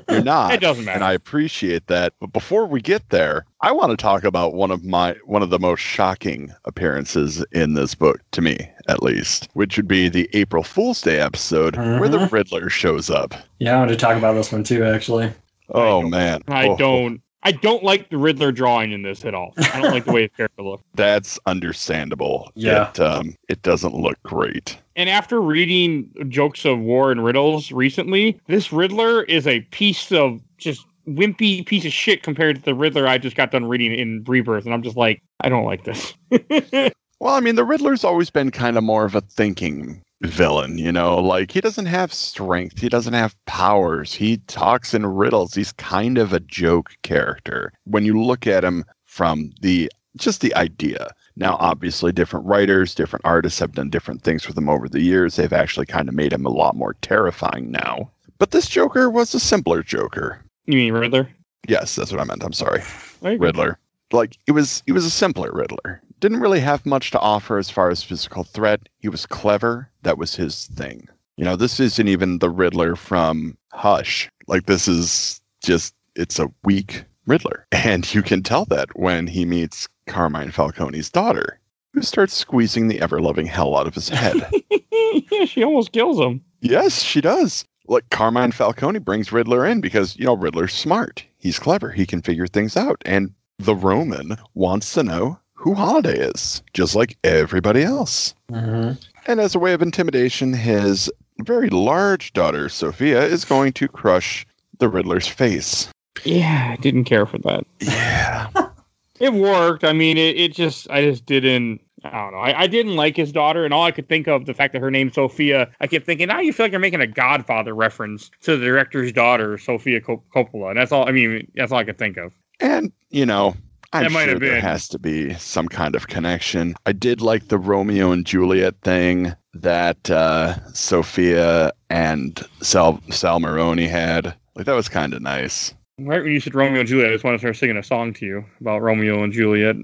[0.10, 0.51] you're not.
[0.53, 0.95] it doesn't matter.
[0.95, 2.13] and I appreciate that.
[2.19, 5.49] But before we get there, I want to talk about one of my one of
[5.49, 10.30] the most shocking appearances in this book, to me at least, which would be the
[10.34, 12.32] April Fool's Day episode where the Mhm.
[12.32, 13.34] Riddler shows up.
[13.60, 15.32] Yeah, I want to talk about this one too, actually.
[15.71, 17.21] Oh don't- man, I Oh, don't.
[17.43, 19.53] I don't like the Riddler drawing in this at all.
[19.58, 20.84] I don't like the way his character looks.
[20.95, 22.51] That's understandable.
[22.56, 22.89] Yeah.
[22.89, 24.77] it, um, it doesn't look great.
[24.98, 30.42] And after reading Jokes of War and Riddles recently, this Riddler is a piece of
[30.58, 34.24] just wimpy piece of shit compared to the Riddler I just got done reading in
[34.28, 34.66] Rebirth.
[34.66, 36.14] And I'm just like, I don't like this.
[37.20, 40.92] Well, I mean, the Riddler's always been kind of more of a thinking villain, you
[40.92, 45.56] know, like he doesn't have strength, he doesn't have powers, he talks in riddles.
[45.56, 50.54] He's kind of a joke character when you look at him from the just the
[50.56, 51.10] idea.
[51.39, 55.36] Now, obviously, different writers, different artists have done different things with him over the years.
[55.36, 58.10] They've actually kind of made him a lot more terrifying now.
[58.39, 60.43] But this Joker was a simpler Joker.
[60.65, 61.30] you mean Riddler?
[61.67, 62.43] Yes, that's what I meant.
[62.43, 62.82] I'm sorry.
[63.21, 63.45] There you go.
[63.45, 63.80] Riddler.
[64.12, 66.02] Like it was he was a simpler Riddler.
[66.19, 68.88] Didn't really have much to offer as far as physical threat.
[69.00, 69.89] He was clever.
[70.04, 71.08] That was his thing.
[71.36, 74.30] You know, this isn't even the Riddler from Hush.
[74.47, 77.67] Like this is just it's a weak Riddler.
[77.71, 81.60] And you can tell that when he meets Carmine Falcone's daughter,
[81.93, 84.36] who starts squeezing the ever loving hell out of his head.
[85.32, 86.41] yeah, she almost kills him.
[86.62, 87.65] yes, she does.
[87.88, 91.24] Like Carmine Falcone brings Riddler in because, you know, Riddler's smart.
[91.38, 91.89] He's clever.
[91.91, 93.02] He can figure things out.
[93.06, 98.34] And the Roman wants to know who Holiday is, just like everybody else.
[98.50, 98.91] hmm
[99.26, 104.46] And as a way of intimidation, his very large daughter, Sofia, is going to crush
[104.80, 105.88] the Riddler's face.
[106.26, 107.63] Yeah, I didn't care for that.
[107.80, 108.50] Yeah.
[109.19, 109.84] It worked.
[109.84, 111.82] I mean, it, it just, I just didn't.
[112.03, 112.38] I don't know.
[112.38, 114.82] I, I didn't like his daughter, and all I could think of the fact that
[114.82, 115.69] her name's Sofia.
[115.82, 119.12] I kept thinking, now you feel like you're making a Godfather reference to the director's
[119.12, 121.08] daughter, Sofia Cop- Coppola, and that's all.
[121.10, 122.34] I mean, that's all I could think of.
[122.60, 123.56] And, you know,
[123.93, 124.62] I'm That might sure have there been.
[124.62, 126.75] has to be some kind of connection.
[126.86, 133.88] I did like the Romeo and Juliet thing that uh, Sofia and Sal, Sal Maroni
[133.88, 134.36] had.
[134.56, 135.73] Like, that was kind of nice.
[136.00, 138.14] Right when you said Romeo and Juliet, I just want to start singing a song
[138.14, 139.76] to you about Romeo and Juliet,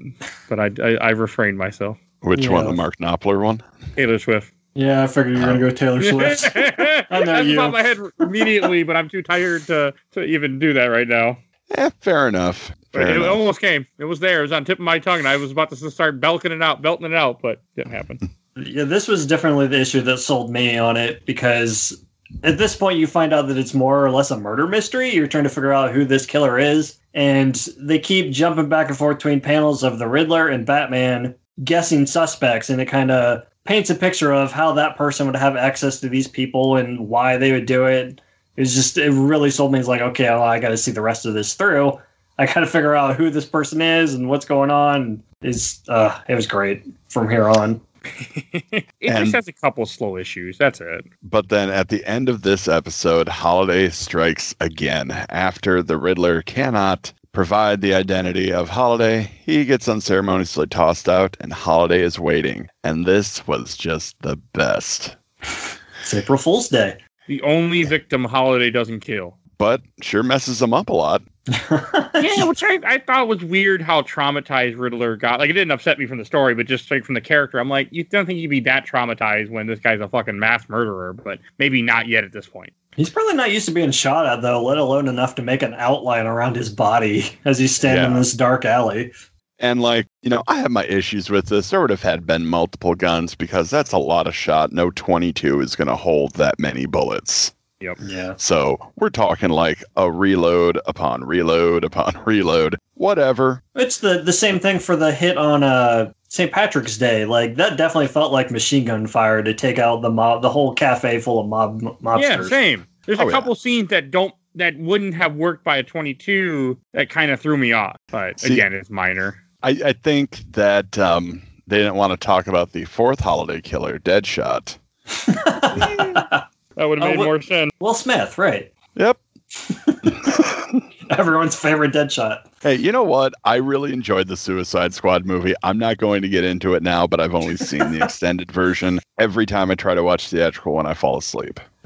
[0.47, 1.97] but I, I, I refrained myself.
[2.21, 2.65] Which one?
[2.65, 3.63] The Mark Knopfler one?
[3.95, 4.53] Taylor Swift.
[4.75, 6.03] Yeah, I figured you were gonna go Taylor
[6.35, 6.51] Swift.
[6.55, 7.53] I know That's you.
[7.53, 11.39] about my head immediately, but I'm too tired to, to even do that right now.
[11.71, 12.71] Eh, fair enough.
[12.91, 13.29] Fair it enough.
[13.29, 13.87] almost came.
[13.97, 14.39] It was there.
[14.39, 16.61] It was on tip of my tongue, and I was about to start belting it
[16.61, 18.19] out, belting it out, but didn't happen.
[18.55, 22.05] Yeah, this was definitely the issue that sold me on it because
[22.43, 25.13] at this point you find out that it's more or less a murder mystery.
[25.13, 28.97] You're trying to figure out who this killer is, and they keep jumping back and
[28.97, 33.89] forth between panels of the Riddler and Batman guessing suspects, and it kind of paints
[33.89, 37.51] a picture of how that person would have access to these people and why they
[37.51, 38.19] would do it.
[38.57, 39.79] It's just it really sold me.
[39.79, 41.99] It's like okay, well, I got to see the rest of this through.
[42.37, 45.23] I got to figure out who this person is and what's going on.
[45.41, 47.81] Is uh, it was great from here on.
[48.03, 50.57] It And- just has a couple slow issues.
[50.57, 51.05] That's it.
[51.23, 55.11] But then at the end of this episode, Holiday strikes again.
[55.29, 61.51] After the Riddler cannot provide the identity of Holiday, he gets unceremoniously tossed out, and
[61.51, 62.67] Holiday is waiting.
[62.83, 65.15] And this was just the best.
[65.41, 66.97] It's April Fool's Day.
[67.27, 69.37] The only victim Holiday doesn't kill.
[69.57, 71.21] But sure messes him up a lot.
[72.15, 75.39] Yeah, which I, I thought was weird how traumatized Riddler got.
[75.39, 77.59] Like, it didn't upset me from the story, but just straight from the character.
[77.59, 80.69] I'm like, you don't think you'd be that traumatized when this guy's a fucking mass
[80.69, 82.71] murderer, but maybe not yet at this point.
[82.95, 85.73] He's probably not used to being shot at though, let alone enough to make an
[85.73, 89.11] outline around his body as he's standing in this dark alley.
[89.59, 91.69] And like, you know, I have my issues with this.
[91.69, 94.71] There would have had been multiple guns because that's a lot of shot.
[94.71, 97.53] No 22 is going to hold that many bullets.
[98.01, 98.33] Yeah.
[98.37, 103.61] So we're talking like a reload upon reload upon reload, whatever.
[103.75, 106.51] It's the the same thing for the hit on uh St.
[106.51, 107.25] Patrick's Day.
[107.25, 110.73] Like that definitely felt like machine gun fire to take out the mob, the whole
[110.73, 112.21] cafe full of mob mobsters.
[112.21, 112.87] Yeah, same.
[113.05, 113.31] There's Oh, a yeah.
[113.31, 117.57] couple scenes that don't that wouldn't have worked by a 22 that kind of threw
[117.57, 117.97] me off.
[118.07, 119.35] But See- again, it's minor.
[119.63, 123.97] I, I think that um, they didn't want to talk about the fourth holiday killer,
[123.97, 124.77] Deadshot.
[126.75, 127.71] That would have Oh, made what- more sense.
[127.79, 128.71] Will Smith, right?
[128.95, 129.17] Yep.
[131.11, 132.45] Everyone's favorite Deadshot.
[132.61, 133.33] Hey, you know what?
[133.43, 135.53] I really enjoyed the Suicide Squad movie.
[135.61, 138.99] I'm not going to get into it now, but I've only seen the extended version.
[139.19, 141.59] Every time I try to watch theatrical one, I fall asleep.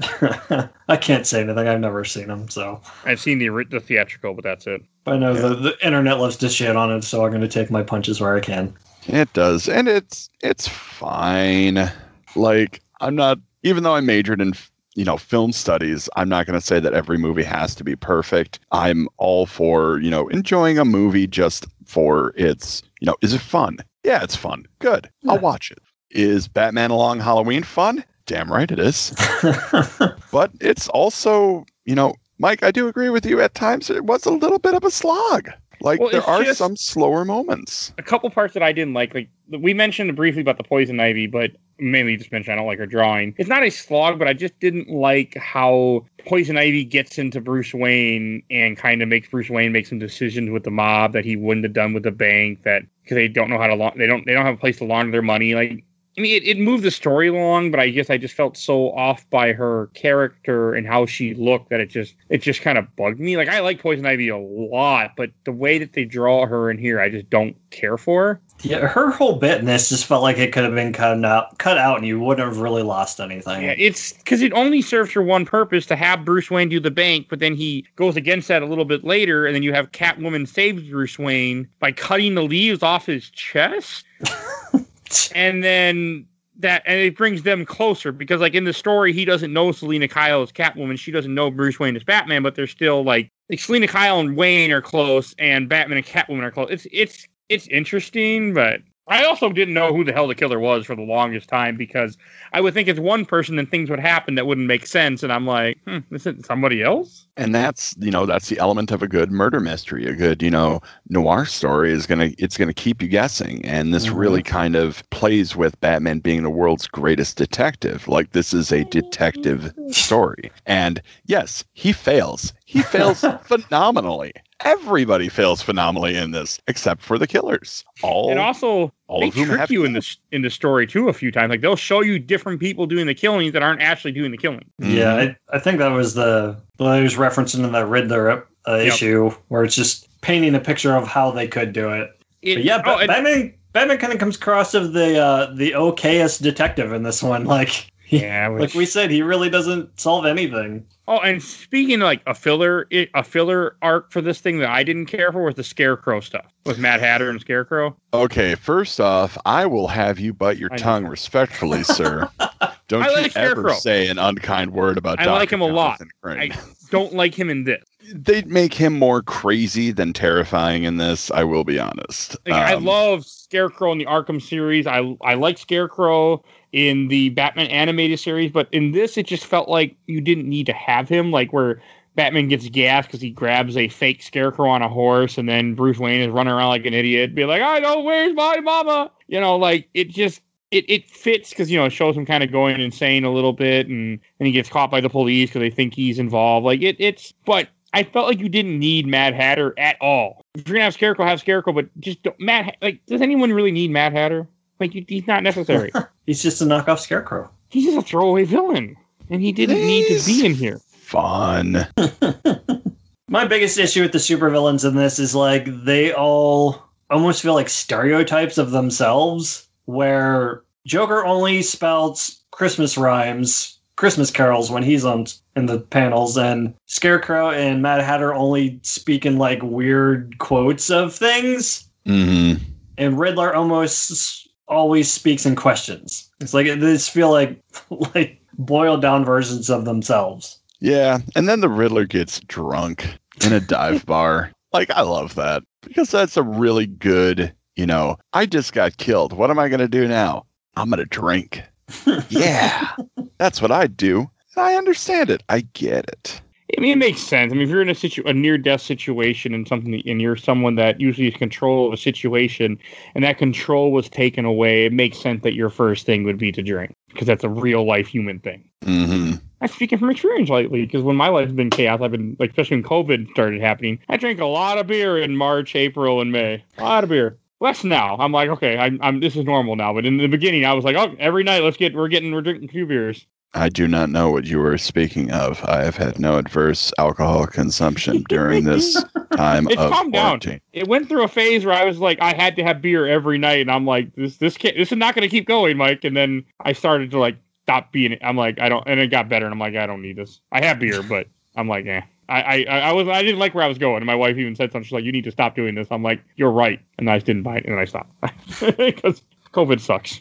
[0.88, 1.66] I can't say anything.
[1.68, 4.82] I've never seen them, so I've seen the, the theatrical, but that's it.
[5.04, 7.48] but I know the, the internet loves to shit on it, so I'm going to
[7.48, 8.72] take my punches where I can.
[9.08, 11.90] It does, and it's it's fine.
[12.36, 14.52] Like I'm not, even though I majored in
[14.98, 17.94] you know film studies, I'm not going to say that every movie has to be
[17.94, 18.58] perfect.
[18.72, 23.40] I'm all for you know enjoying a movie just for its you know is it
[23.40, 23.78] fun?
[24.02, 24.66] Yeah, it's fun.
[24.80, 25.78] Good, I'll watch it.
[26.10, 28.04] Is Batman Along Halloween fun?
[28.26, 29.14] Damn right it is.
[30.32, 33.40] But it's also you know, Mike, I do agree with you.
[33.40, 35.48] At times it was a little bit of a slog.
[35.80, 37.92] Like Well, there are some slower moments.
[37.98, 41.26] A couple parts that I didn't like, like we mentioned briefly about the poison ivy,
[41.26, 43.34] but mainly just mentioned I don't like her drawing.
[43.38, 47.72] It's not a slog, but I just didn't like how poison ivy gets into Bruce
[47.72, 51.36] Wayne and kind of makes Bruce Wayne make some decisions with the mob that he
[51.36, 54.06] wouldn't have done with the bank that because they don't know how to la- they
[54.06, 55.84] don't they don't have a place to launder their money like
[56.18, 58.90] I mean, it, it moved the story along, but I guess I just felt so
[58.92, 62.96] off by her character and how she looked that it just it just kind of
[62.96, 63.36] bugged me.
[63.36, 66.78] Like I like Poison Ivy a lot, but the way that they draw her in
[66.78, 68.40] here, I just don't care for.
[68.62, 71.58] yeah, her whole bit in this just felt like it could have been cut out,
[71.58, 73.62] cut out, and you wouldn't have really lost anything.
[73.62, 76.90] Yeah, it's because it only serves for one purpose to have Bruce Wayne do the
[76.90, 79.92] bank, but then he goes against that a little bit later, and then you have
[79.92, 84.04] Catwoman saves Bruce Wayne by cutting the leaves off his chest,
[85.34, 86.26] and then
[86.58, 90.08] that and it brings them closer because like in the story he doesn't know Selina
[90.08, 93.60] Kyle is Catwoman, she doesn't know Bruce Wayne is Batman, but they're still like like
[93.60, 96.68] Selina Kyle and Wayne are close, and Batman and Catwoman are close.
[96.70, 100.86] It's it's it's interesting, but I also didn't know who the hell the killer was
[100.86, 102.16] for the longest time because
[102.52, 105.32] I would think it's one person, then things would happen that wouldn't make sense, and
[105.32, 107.26] I'm like, hmm, is it somebody else?
[107.36, 110.06] and that's you know that's the element of a good murder mystery.
[110.06, 114.08] A good you know noir story is gonna it's gonna keep you guessing and this
[114.08, 114.18] Mhm.
[114.18, 118.08] really kind of plays with batman being the world's greatest detective.
[118.08, 120.50] Like this is a detective story.
[120.66, 122.52] And yes he fails.
[122.64, 124.32] He fails phenomenally
[124.64, 129.34] everybody fails phenomenally in this except for the killers all and also, all they of
[129.34, 131.50] whom trick have you in the in the story too a few times.
[131.50, 134.64] Like they'll show you different people doing the killings that aren't actually doing the killing.
[134.78, 138.74] Yeah, I, I think that was the well, I was referencing in that Riddler uh,
[138.76, 138.86] Yep.
[138.94, 142.10] issue where it's just painting a picture of how they could do it.
[142.42, 145.54] It- But yeah, oh, Ba- and- Batman Batman kind of comes across of the uh,
[145.54, 147.44] the okayest detective in this one.
[147.58, 150.84] Like he, yeah, like we said, he really doesn't solve anything.
[151.10, 154.82] Oh, and speaking of like a filler, a filler arc for this thing that I
[154.82, 157.96] didn't care for was the Scarecrow stuff with Mad Hatter and Scarecrow.
[158.12, 162.28] Okay, first off, I will have you bite your I tongue respectfully, sir.
[162.88, 163.72] Don't I you like ever Scarecrow.
[163.72, 165.38] say an unkind word about I Dr.
[165.38, 165.98] like him a lot.
[166.24, 166.50] I
[166.90, 167.82] don't like him in this.
[168.14, 172.36] They make him more crazy than terrifying in this, I will be honest.
[172.46, 174.86] Like, I Um, love Scarecrow in the Arkham series.
[174.86, 179.68] I I like Scarecrow in the Batman animated series, but in this, it just felt
[179.68, 181.30] like you didn't need to have him.
[181.30, 181.80] Like where
[182.14, 185.98] Batman gets gassed because he grabs a fake Scarecrow on a horse, and then Bruce
[185.98, 189.40] Wayne is running around like an idiot, be like, "I know where's my mama," you
[189.40, 190.42] know, like it just.
[190.70, 193.54] It, it fits because you know it shows him kind of going insane a little
[193.54, 196.82] bit and and he gets caught by the police because they think he's involved like
[196.82, 200.42] it it's but I felt like you didn't need Mad Hatter at all.
[200.54, 202.76] If you're gonna have Scarecrow, have Scarecrow, but just don't, Mad.
[202.82, 204.46] Like, does anyone really need Mad Hatter?
[204.80, 205.90] Like, you, he's not necessary.
[206.26, 207.50] He's just a knockoff Scarecrow.
[207.70, 208.96] he's just a throwaway villain,
[209.30, 210.78] and he didn't need to be in here.
[210.92, 211.86] fun.
[213.30, 217.68] My biggest issue with the supervillains in this is like they all almost feel like
[217.68, 225.66] stereotypes of themselves, where Joker only spouts Christmas rhymes, Christmas carols when he's on in
[225.66, 231.88] the panels, and Scarecrow and Mad Hatter only speak in like weird quotes of things,
[232.06, 232.54] hmm
[232.96, 236.30] and Riddler almost always speaks in questions.
[236.40, 237.60] It's like they just feel like
[238.14, 240.58] like boiled down versions of themselves.
[240.80, 244.52] Yeah, and then the Riddler gets drunk in a dive bar.
[244.72, 249.32] Like I love that because that's a really good, you know, I just got killed.
[249.32, 250.46] What am I going to do now?
[250.76, 251.62] I'm going to drink.
[252.28, 252.94] yeah.
[253.38, 254.30] That's what I do.
[254.56, 255.42] I understand it.
[255.48, 256.40] I get it.
[256.76, 257.50] I mean, it makes sense.
[257.50, 260.36] I mean, if you're in a situ- a near death situation and something, and you're
[260.36, 262.78] someone that usually has control of a situation,
[263.14, 266.52] and that control was taken away, it makes sense that your first thing would be
[266.52, 268.64] to drink because that's a real life human thing.
[268.84, 269.40] Mhm.
[269.60, 272.50] I'm speaking from experience lately because when my life has been chaos, I've been like,
[272.50, 273.98] especially when COVID started happening.
[274.08, 276.62] I drank a lot of beer in March, April, and May.
[276.76, 277.38] A lot of beer.
[277.60, 278.16] Less now.
[278.20, 279.92] I'm like, okay, I'm, I'm this is normal now.
[279.92, 282.42] But in the beginning, I was like, oh, every night, let's get, we're getting, we're
[282.42, 283.26] drinking few beers.
[283.54, 285.64] I do not know what you were speaking of.
[285.64, 290.40] I have had no adverse alcohol consumption during this time It's of calmed down.
[290.72, 293.38] It went through a phase where I was like, I had to have beer every
[293.38, 296.04] night, and I'm like, this, this can't, this is not going to keep going, Mike.
[296.04, 298.18] And then I started to like stop being.
[298.22, 300.40] I'm like, I don't, and it got better, and I'm like, I don't need this.
[300.52, 302.02] I have beer, but I'm like, eh.
[302.28, 303.96] I, I, I was, I didn't like where I was going.
[303.96, 304.84] And my wife even said something.
[304.84, 305.88] She's like, you need to stop doing this.
[305.90, 308.12] I'm like, you're right, and I just didn't buy it, and then I stopped
[308.76, 309.22] because
[309.54, 310.20] COVID sucks.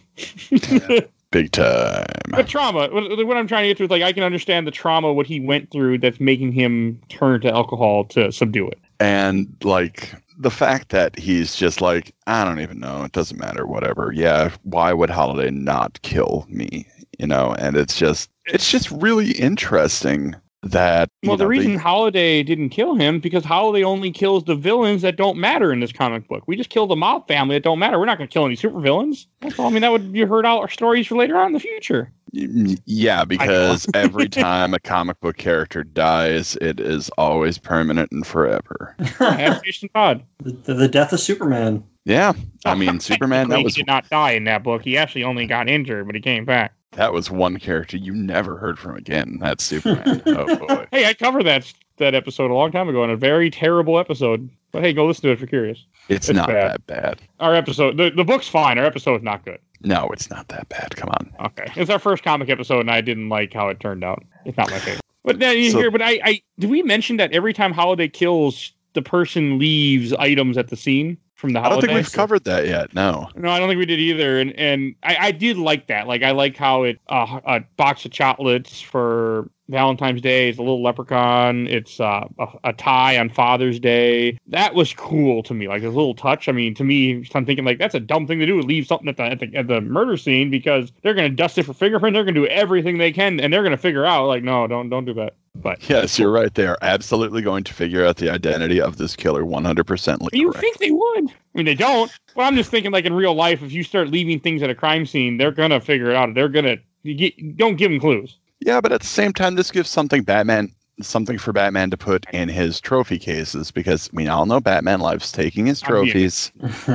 [1.31, 2.05] Big time.
[2.29, 4.71] But trauma, what, what I'm trying to get to is like, I can understand the
[4.71, 8.79] trauma, what he went through that's making him turn to alcohol to subdue it.
[8.99, 13.65] And like the fact that he's just like, I don't even know, it doesn't matter,
[13.65, 14.11] whatever.
[14.13, 16.87] Yeah, why would Holiday not kill me?
[17.19, 21.57] You know, and it's just it's just really interesting that you Well, the know, they-
[21.59, 25.79] reason Holiday didn't kill him because Holiday only kills the villains that don't matter in
[25.79, 26.43] this comic book.
[26.47, 27.99] We just kill the mob family that don't matter.
[27.99, 29.27] We're not going to kill any supervillains.
[29.41, 29.67] That's all.
[29.67, 32.11] I mean, that would you heard all our stories for later on in the future.
[32.35, 38.25] Mm, yeah, because every time a comic book character dies, it is always permanent and
[38.27, 38.95] forever.
[39.19, 40.23] That's Jason Todd.
[40.43, 41.83] the, the death of Superman.
[42.03, 42.33] Yeah,
[42.65, 43.49] I mean Superman.
[43.49, 44.81] That was he did not die in that book.
[44.81, 46.73] He actually only got injured, but he came back.
[46.93, 49.37] That was one character you never heard from again.
[49.39, 50.21] That's Superman.
[50.25, 50.87] oh boy.
[50.91, 54.49] Hey, I covered that that episode a long time ago in a very terrible episode.
[54.71, 55.83] But hey, go listen to it if you're curious.
[56.09, 56.71] It's, It's not bad.
[56.71, 57.21] that bad.
[57.39, 58.77] Our episode, the, the book's fine.
[58.77, 59.59] Our episode's not good.
[59.81, 60.95] No, it's not that bad.
[60.95, 61.33] Come on.
[61.47, 64.23] Okay, it's our first comic episode, and I didn't like how it turned out.
[64.45, 65.01] It's not my favorite.
[65.23, 68.07] But then you So- hear, but I, I, do we mention that every time Holiday
[68.07, 72.43] kills, the person leaves items at the scene from the I don't think we've covered
[72.45, 72.93] that yet.
[72.95, 73.29] No.
[73.35, 74.39] No, I don't think we did either.
[74.39, 76.07] And and I, I did like that.
[76.07, 80.49] Like I like how it uh, a box of chocolates for Valentine's Day.
[80.49, 81.67] It's a little leprechaun.
[81.67, 84.37] It's uh, a, a tie on Father's Day.
[84.47, 85.67] That was cool to me.
[85.67, 86.47] Like a little touch.
[86.47, 88.61] I mean, to me, I'm thinking like that's a dumb thing to do.
[88.61, 91.63] Leave something at the at the, at the murder scene because they're gonna dust it
[91.63, 92.13] for fingerprint.
[92.13, 95.05] They're gonna do everything they can, and they're gonna figure out like, no, don't don't
[95.05, 95.35] do that.
[95.55, 96.53] But Yes, you're right.
[96.53, 100.77] They are absolutely going to figure out the identity of this killer 100% you think
[100.77, 101.29] they would?
[101.29, 102.11] I mean, they don't.
[102.35, 104.75] But I'm just thinking, like in real life, if you start leaving things at a
[104.75, 106.33] crime scene, they're gonna figure it out.
[106.35, 108.37] They're gonna you get, don't give them clues.
[108.59, 112.25] Yeah, but at the same time, this gives something Batman something for Batman to put
[112.33, 116.51] in his trophy cases because we all know Batman loves taking his trophies.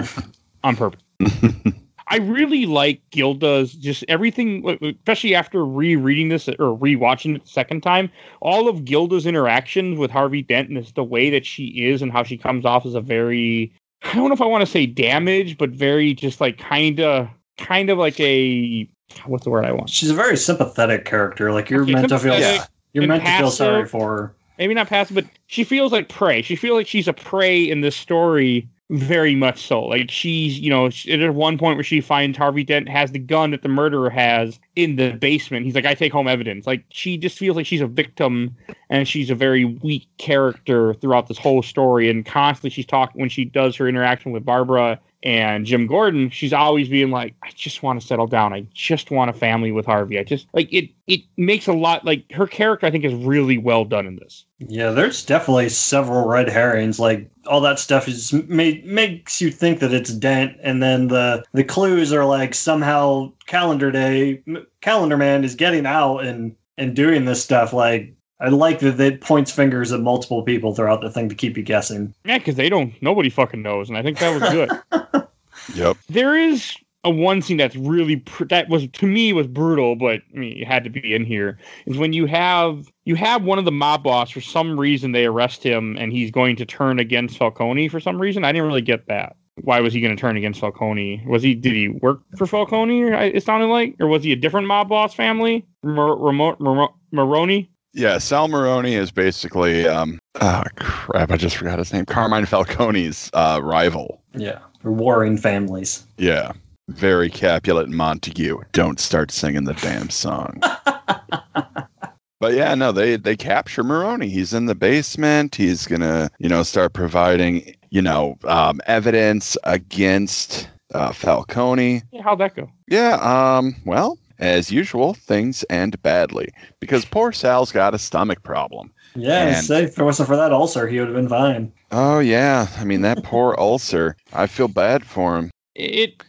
[0.64, 1.00] on purpose.
[2.08, 7.82] I really like Gilda's just everything, especially after rereading this or rewatching it the second
[7.82, 8.10] time.
[8.40, 12.22] All of Gilda's interactions with Harvey Dent and the way that she is and how
[12.22, 15.56] she comes off as a very, I don't know if I want to say damaged,
[15.56, 18.86] but very just like kind of, kind of like a,
[19.20, 19.90] what's the word I want?
[19.90, 21.52] She's a very sympathetic character.
[21.52, 22.32] Like you're Okay, meant to feel.
[22.34, 24.36] sympathetic You're and meant to feel sorry for her.
[24.58, 26.42] maybe not passive, but she feels like prey.
[26.42, 29.82] She feels like she's a prey in this story, very much so.
[29.84, 33.50] Like she's, you know, at one point where she finds Harvey Dent has the gun
[33.52, 35.64] that the murderer has in the basement.
[35.64, 36.66] He's like, I take home evidence.
[36.66, 38.54] Like she just feels like she's a victim,
[38.90, 42.10] and she's a very weak character throughout this whole story.
[42.10, 46.52] And constantly, she's talking when she does her interaction with Barbara and Jim Gordon, she's
[46.52, 48.52] always being like, I just want to settle down.
[48.52, 50.18] I just want a family with Harvey.
[50.18, 50.90] I just like it.
[51.06, 52.86] It makes a lot like her character.
[52.86, 54.44] I think is really well done in this.
[54.58, 56.98] Yeah, there's definitely several red herrings.
[56.98, 61.44] Like all that stuff is ma- makes you think that it's Dent, and then the
[61.52, 64.42] the clues are like somehow Calendar Day,
[64.80, 67.72] Calendar Man is getting out and and doing this stuff.
[67.72, 68.12] Like
[68.42, 71.62] I like that it points fingers at multiple people throughout the thing to keep you
[71.62, 72.12] guessing.
[72.24, 72.92] Yeah, because they don't.
[73.00, 75.28] Nobody fucking knows, and I think that was good.
[75.76, 75.96] Yep.
[76.08, 76.74] there is
[77.04, 80.58] a one scene that's really pr- that was to me was brutal, but I mean
[80.58, 81.58] it had to be in here.
[81.86, 85.24] Is when you have you have one of the mob boss for some reason they
[85.24, 88.44] arrest him and he's going to turn against Falcone for some reason.
[88.44, 89.36] I didn't really get that.
[89.62, 91.22] Why was he going to turn against Falcone?
[91.28, 93.02] Was he did he work for Falcone?
[93.02, 95.64] Or it sounded like, or was he a different mob boss family?
[95.84, 97.70] Mar- Ramo- Mar- Maroni.
[97.94, 102.06] Yeah, Sal Maroni is basically um oh crap, I just forgot his name.
[102.06, 104.20] Carmine Falcone's uh rival.
[104.34, 106.04] Yeah, warring families.
[106.16, 106.52] Yeah.
[106.88, 108.58] Very Capulet and Montague.
[108.72, 110.60] Don't start singing the damn song.
[112.40, 114.28] but yeah, no, they they capture Maroni.
[114.28, 115.54] He's in the basement.
[115.54, 122.02] He's gonna, you know, start providing, you know, um, evidence against uh, Falcone.
[122.10, 122.68] Yeah, how'd that go?
[122.88, 126.48] Yeah, um, well, as usual, things end badly
[126.80, 128.92] because poor Sal's got a stomach problem.
[129.14, 131.72] Yeah, And- say if it wasn't for that ulcer, he would have been fine.
[131.90, 134.16] Oh yeah, I mean that poor ulcer.
[134.32, 135.50] I feel bad for him.
[135.74, 136.22] it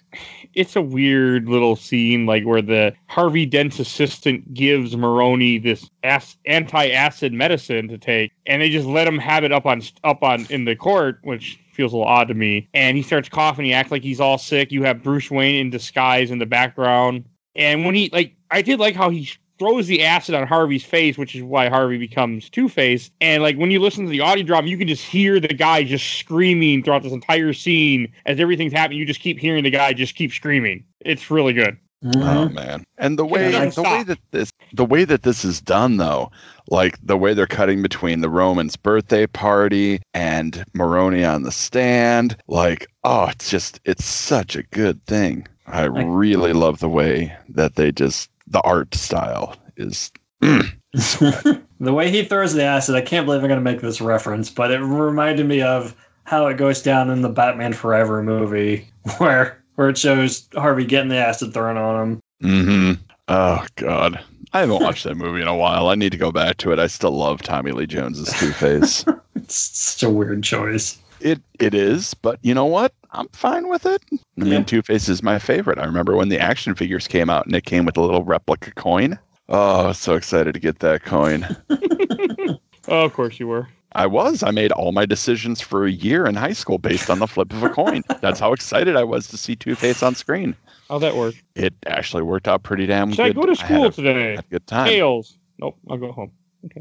[0.54, 6.38] it's a weird little scene like where the Harvey Dent's assistant gives Maroni this ac-
[6.46, 10.46] anti-acid medicine to take and they just let him have it up on up on
[10.52, 13.74] in the court which feels a little odd to me and he starts coughing he
[13.74, 17.26] acts like he's all sick you have Bruce Wayne in disguise in the background
[17.56, 19.30] and when he like I did like how he
[19.60, 23.12] throws the acid on Harvey's face, which is why Harvey becomes Two Face.
[23.22, 25.84] And like when you listen to the audio drama, you can just hear the guy
[25.84, 29.00] just screaming throughout this entire scene as everything's happening.
[29.00, 30.84] You just keep hearing the guy just keep screaming.
[31.02, 31.78] It's really good.
[32.06, 32.54] Oh Mhm.
[32.54, 32.84] man.
[32.98, 36.32] And the way doesn't the way that this the way that this is done though,
[36.70, 42.36] like the way they're cutting between the Roman's birthday party and Maroni on the stand,
[42.48, 45.48] like oh, it's just it's such a good thing.
[45.68, 50.12] I really love the way that they just the art style is
[50.42, 50.72] mm,
[51.80, 54.50] the way he throws the acid, I can't believe I'm going to make this reference,
[54.50, 55.96] but it reminded me of
[56.26, 58.88] how it goes down in the Batman Forever movie,
[59.18, 62.20] where where it shows Harvey getting the acid thrown on him.
[62.44, 63.02] Mm-hmm.
[63.28, 64.24] Oh god.
[64.56, 65.88] I haven't watched that movie in a while.
[65.88, 66.78] I need to go back to it.
[66.78, 69.04] I still love Tommy Lee Jones's Two Face.
[69.36, 71.00] It's such a weird choice.
[71.20, 72.94] It it is, but you know what?
[73.12, 74.02] I'm fine with it.
[74.12, 74.44] I Yeah.
[74.46, 75.78] mean, Two Face is my favorite.
[75.80, 78.72] I remember when the action figures came out and it came with a little replica
[78.74, 79.18] coin.
[79.50, 81.46] Oh, so excited to get that coin.
[82.90, 83.70] Oh, of course you were.
[83.94, 84.44] I was.
[84.44, 87.54] I made all my decisions for a year in high school based on the flip
[87.54, 88.02] of a coin.
[88.22, 90.54] That's how excited I was to see Two Face on screen.
[90.90, 91.34] How'd that work?
[91.56, 93.36] It actually worked out pretty damn Should I good.
[93.38, 94.38] go to school a- today?
[94.50, 94.88] good time.
[94.90, 95.38] Tails.
[95.60, 96.32] Nope, I'll go home.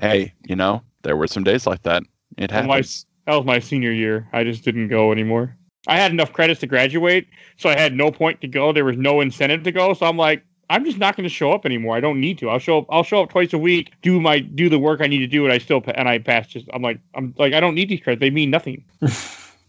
[0.00, 2.02] Hey, you know, there were some days like that.
[2.36, 3.06] It happens.
[3.26, 4.28] That was my senior year.
[4.32, 5.56] I just didn't go anymore.
[5.86, 8.72] I had enough credits to graduate, so I had no point to go.
[8.72, 11.52] There was no incentive to go, so I'm like, I'm just not going to show
[11.52, 11.96] up anymore.
[11.96, 12.48] I don't need to.
[12.48, 12.86] I'll show up.
[12.88, 15.44] I'll show up twice a week, do my do the work I need to do,
[15.44, 16.46] and I still and I pass.
[16.46, 18.20] Just I'm like I'm like I don't need these credits.
[18.20, 18.84] They mean nothing.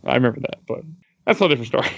[0.05, 0.81] I remember that, but
[1.25, 1.89] that's a whole different story.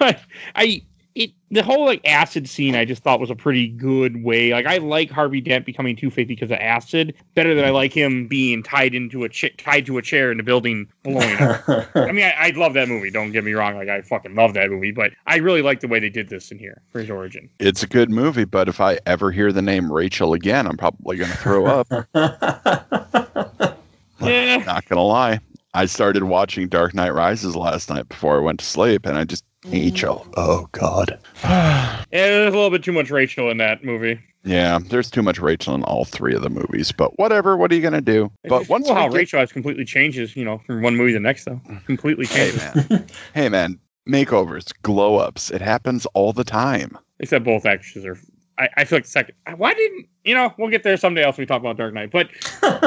[0.54, 0.82] I
[1.14, 4.52] it the whole like acid scene I just thought was a pretty good way.
[4.52, 7.92] Like I like Harvey Dent becoming Two Face because of acid better than I like
[7.92, 11.68] him being tied into a ch- tied to a chair in a building blowing up.
[11.94, 13.10] I mean, I, I love that movie.
[13.10, 13.76] Don't get me wrong.
[13.76, 16.50] Like I fucking love that movie, but I really like the way they did this
[16.50, 17.48] in here for his origin.
[17.60, 21.16] It's a good movie, but if I ever hear the name Rachel again, I'm probably
[21.16, 21.86] going to throw up.
[24.20, 24.56] Yeah.
[24.66, 25.40] Not going to lie.
[25.74, 29.24] I started watching Dark Knight Rises last night before I went to sleep, and I
[29.24, 30.26] just Rachel.
[30.36, 31.18] Oh God.
[32.12, 34.20] Yeah, there's a little bit too much Rachel in that movie.
[34.44, 37.56] Yeah, there's too much Rachel in all three of the movies, but whatever.
[37.56, 38.30] What are you gonna do?
[38.44, 41.10] It's But once cool how get- Rachel has completely changes, you know, from one movie
[41.12, 41.60] to the next, though.
[41.86, 46.96] Completely hey man, hey man, makeovers, glow ups, it happens all the time.
[47.18, 48.16] Except both actresses are.
[48.58, 49.34] I, I feel like the second.
[49.56, 50.54] Why didn't you know?
[50.56, 51.36] We'll get there someday else.
[51.36, 52.28] when We talk about Dark Knight, but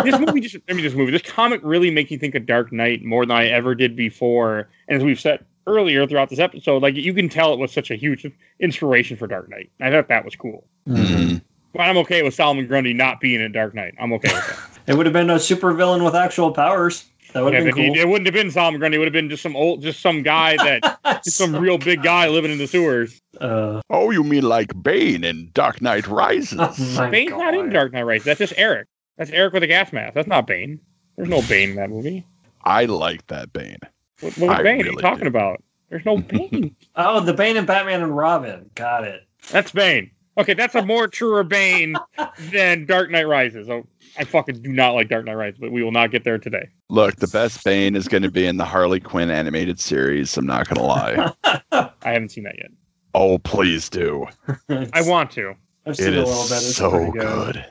[0.05, 0.55] this movie just.
[0.69, 3.35] I mean, this movie, this comic really makes you think of Dark Knight more than
[3.35, 4.69] I ever did before.
[4.87, 7.91] And as we've said earlier throughout this episode, like you can tell it was such
[7.91, 8.25] a huge
[8.59, 9.69] inspiration for Dark Knight.
[9.79, 10.65] I thought that was cool.
[10.87, 11.41] Mhm.
[11.73, 13.93] But I'm okay with Solomon Grundy not being in Dark Knight.
[13.99, 14.59] I'm okay with that.
[14.87, 17.07] It would have been a super villain with actual powers.
[17.33, 18.95] That would have but been he- it wouldn't have been Solomon Grundy.
[18.95, 20.55] It would have been just some old, just some guy
[21.03, 23.19] that, just some real big guy living in the sewers.
[23.41, 26.57] Uh, Oh, you mean like Bane in Dark Knight Rises?
[26.57, 28.23] oh my Bane's not in Dark Knight Rises.
[28.25, 28.87] That's just Eric.
[29.17, 30.13] That's Eric with a gas mask.
[30.13, 30.79] That's not Bane.
[31.17, 32.25] There's no Bane in that movie.
[32.63, 33.79] I like that Bane.
[34.21, 34.77] What, what Bane?
[34.77, 35.27] what are you talking do.
[35.27, 35.63] about?
[35.89, 36.75] There's no Bane.
[36.95, 38.69] Oh, the Bane and Batman and Robin.
[38.75, 39.21] Got it.
[39.51, 40.11] that's Bane.
[40.39, 41.95] Okay, that's a more truer Bane
[42.51, 43.69] than Dark Knight Rises.
[43.69, 43.87] Oh,
[44.19, 46.69] I fucking do not like Dark Knight Rises, but we will not get there today.
[46.89, 50.37] Look, the best Bane is going to be in the Harley Quinn animated series.
[50.37, 51.33] I'm not going to lie.
[51.71, 52.69] I haven't seen that yet.
[53.15, 54.27] oh, please do.
[54.69, 55.55] I want to.
[55.87, 56.51] I've seen It a little bit.
[56.57, 57.65] It's so pretty good.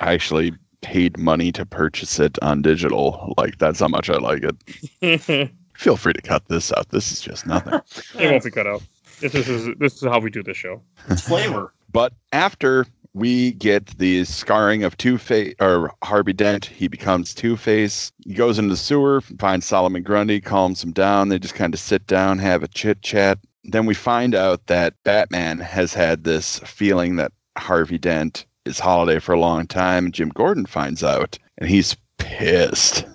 [0.00, 3.32] I actually paid money to purchase it on digital.
[3.38, 5.50] Like that's how much I like it.
[5.78, 6.88] It Feel free to cut this out.
[6.88, 7.80] This is just nothing.
[8.18, 8.82] It won't be cut out.
[9.20, 10.82] This is this is how we do this show.
[11.08, 11.72] It's flavor.
[11.90, 17.56] But after we get the scarring of Two Face or Harvey Dent, he becomes Two
[17.56, 18.12] Face.
[18.26, 21.30] He goes into the sewer, finds Solomon Grundy, calms him down.
[21.30, 23.38] They just kind of sit down, have a chit chat.
[23.64, 29.18] Then we find out that Batman has had this feeling that Harvey Dent is Holiday
[29.18, 30.12] for a long time.
[30.12, 33.06] Jim Gordon finds out, and he's pissed.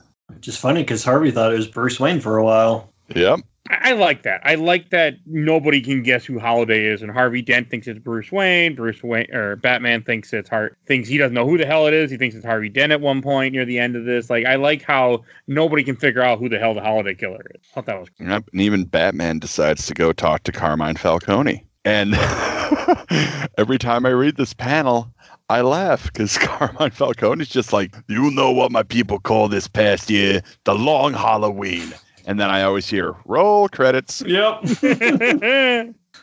[0.44, 2.92] Just funny because Harvey thought it was Bruce Wayne for a while.
[3.16, 3.40] Yep.
[3.70, 4.42] I, I like that.
[4.44, 8.30] I like that nobody can guess who Holiday is, and Harvey Dent thinks it's Bruce
[8.30, 8.76] Wayne.
[8.76, 11.94] Bruce Wayne or Batman thinks it's Har thinks he doesn't know who the hell it
[11.94, 12.12] is.
[12.12, 14.30] He thinks it's Harvey Dent at one point near the end of this.
[14.30, 17.62] Like I like how nobody can figure out who the hell the Holiday Killer is.
[17.72, 18.28] I thought that was cool.
[18.28, 18.50] Yep.
[18.52, 21.66] And even Batman decides to go talk to Carmine Falcone.
[21.86, 22.16] And
[23.58, 25.10] every time I read this panel,
[25.50, 29.68] I laugh because Carmine Falcone is just like, you know what my people call this
[29.68, 30.42] past year?
[30.64, 31.94] The long Halloween.
[32.26, 34.24] And then I always hear roll credits.
[34.26, 34.64] Yep.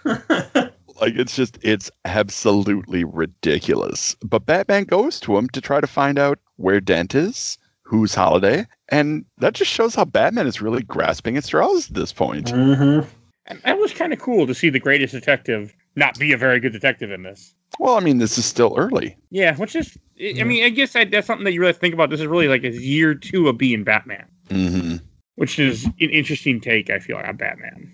[1.00, 4.14] Like it's just, it's absolutely ridiculous.
[4.22, 8.66] But Batman goes to him to try to find out where Dent is, who's Holiday.
[8.90, 12.48] And that just shows how Batman is really grasping at straws at this point.
[12.52, 13.08] Mm-hmm.
[13.46, 16.60] and that was kind of cool to see the greatest detective not be a very
[16.60, 17.54] good detective in this.
[17.78, 19.16] Well, I mean, this is still early.
[19.30, 20.44] Yeah, which is, I Yeah.
[20.44, 22.10] mean, I guess that, that's something that you really think about.
[22.10, 24.26] This is really like a year two of being Batman.
[24.50, 24.96] hmm
[25.36, 26.90] which is an interesting take.
[26.90, 27.90] I feel like on Batman.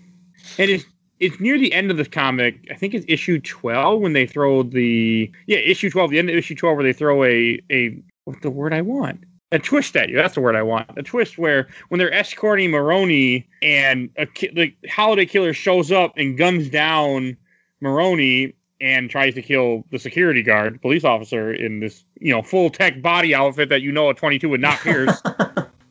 [0.57, 0.83] And it's
[1.21, 2.57] it's near the end of this comic.
[2.69, 6.35] I think it's issue twelve when they throw the yeah issue twelve, the end of
[6.35, 9.23] issue twelve, where they throw a a what's the word I want
[9.53, 10.17] a twist at you.
[10.17, 10.89] That's the word I want.
[10.97, 16.11] A twist where when they're escorting Maroni and a ki- the holiday killer shows up
[16.17, 17.37] and guns down
[17.81, 22.69] Maroni and tries to kill the security guard, police officer in this you know full
[22.69, 25.21] tech body outfit that you know a twenty two would not pierce.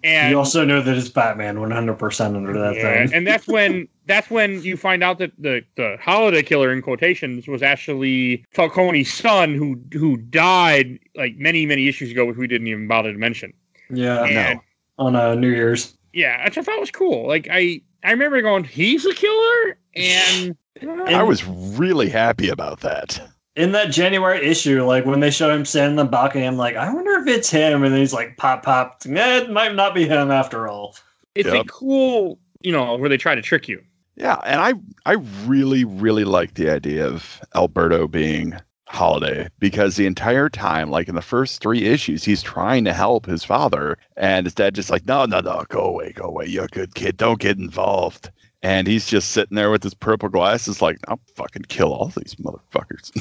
[0.05, 3.13] And you also know that it's Batman 100% under that yeah, thing.
[3.13, 7.49] and that's when that's when you find out that the the holiday killer in quotations
[7.49, 12.69] was actually Falcone's son who who died like many many issues ago, which we didn't
[12.69, 13.53] even bother to mention.
[13.91, 14.23] yeah.
[14.23, 14.61] And,
[14.99, 15.97] On uh, New Year's.
[16.13, 17.27] yeah, which I thought was cool.
[17.27, 23.21] Like I I remember going, he's a killer, and I was really happy about that.
[23.55, 26.77] In that January issue, like when they show him standing in the balcony, I'm like,
[26.77, 27.85] I wonder if it's him.
[27.85, 29.01] And then he's like, pop, pop.
[29.07, 30.97] Eh, it might not be him after all.
[31.35, 33.81] it's a cool you know where they try to trick you.
[34.17, 34.75] Yeah, and I
[35.09, 35.15] I
[35.47, 38.55] really really like the idea of Alberto being
[38.89, 43.27] Holiday because the entire time, like in the first three issues, he's trying to help
[43.27, 46.65] his father, and his dad just like, no, no, no, go away, go away, you're
[46.65, 48.31] a good kid, don't get involved.
[48.67, 52.35] And he's just sitting there with his purple glasses, like, I'll fucking kill all these
[52.35, 53.13] motherfuckers.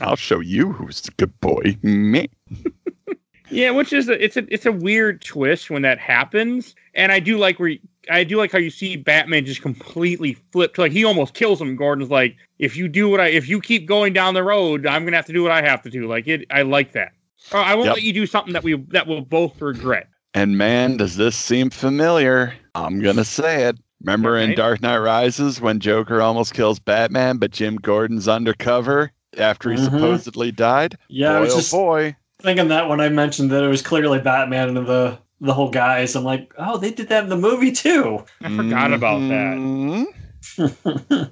[0.00, 2.28] I'll show you who's the good boy, me.
[3.48, 7.20] Yeah, which is a, it's a it's a weird twist when that happens, and I
[7.20, 7.74] do like where
[8.10, 10.78] I do like how you see Batman just completely flipped.
[10.78, 11.76] like he almost kills him.
[11.76, 15.04] Gordon's like, if you do what I, if you keep going down the road, I'm
[15.04, 16.08] gonna have to do what I have to do.
[16.08, 17.12] Like it, I like that.
[17.52, 17.94] Or I won't Yep.
[17.94, 20.08] let you do something that we that we'll both regret.
[20.36, 22.52] And man, does this seem familiar?
[22.74, 23.78] I'm gonna say it.
[24.02, 29.70] Remember in Dark Knight Rises when Joker almost kills Batman, but Jim Gordon's undercover after
[29.70, 29.84] he Mhm.
[29.84, 30.98] supposedly died?
[31.08, 32.16] Yeah, I boy, was oh just boy.
[32.42, 36.14] thinking that when I mentioned that it was clearly Batman and the the whole guys.
[36.14, 38.22] I'm like, oh, they did that in the movie too.
[38.42, 39.56] I forgot about that.
[39.56, 40.06] Mhm.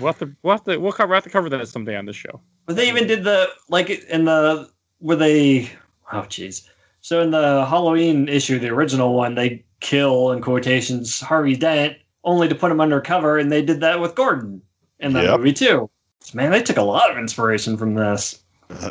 [0.00, 2.04] We'll have to, we'll have to, we'll cover, we'll have to cover that someday on
[2.04, 2.40] this show.
[2.66, 5.70] But they even did the like in the where they
[6.12, 6.68] oh jeez.
[7.00, 12.48] So in the Halloween issue, the original one, they kill in quotations Harvey Dent only
[12.48, 14.60] to put him undercover, and they did that with Gordon
[14.98, 15.38] in that Yep.
[15.38, 15.90] movie too.
[16.34, 18.42] Man, they took a lot of inspiration from this.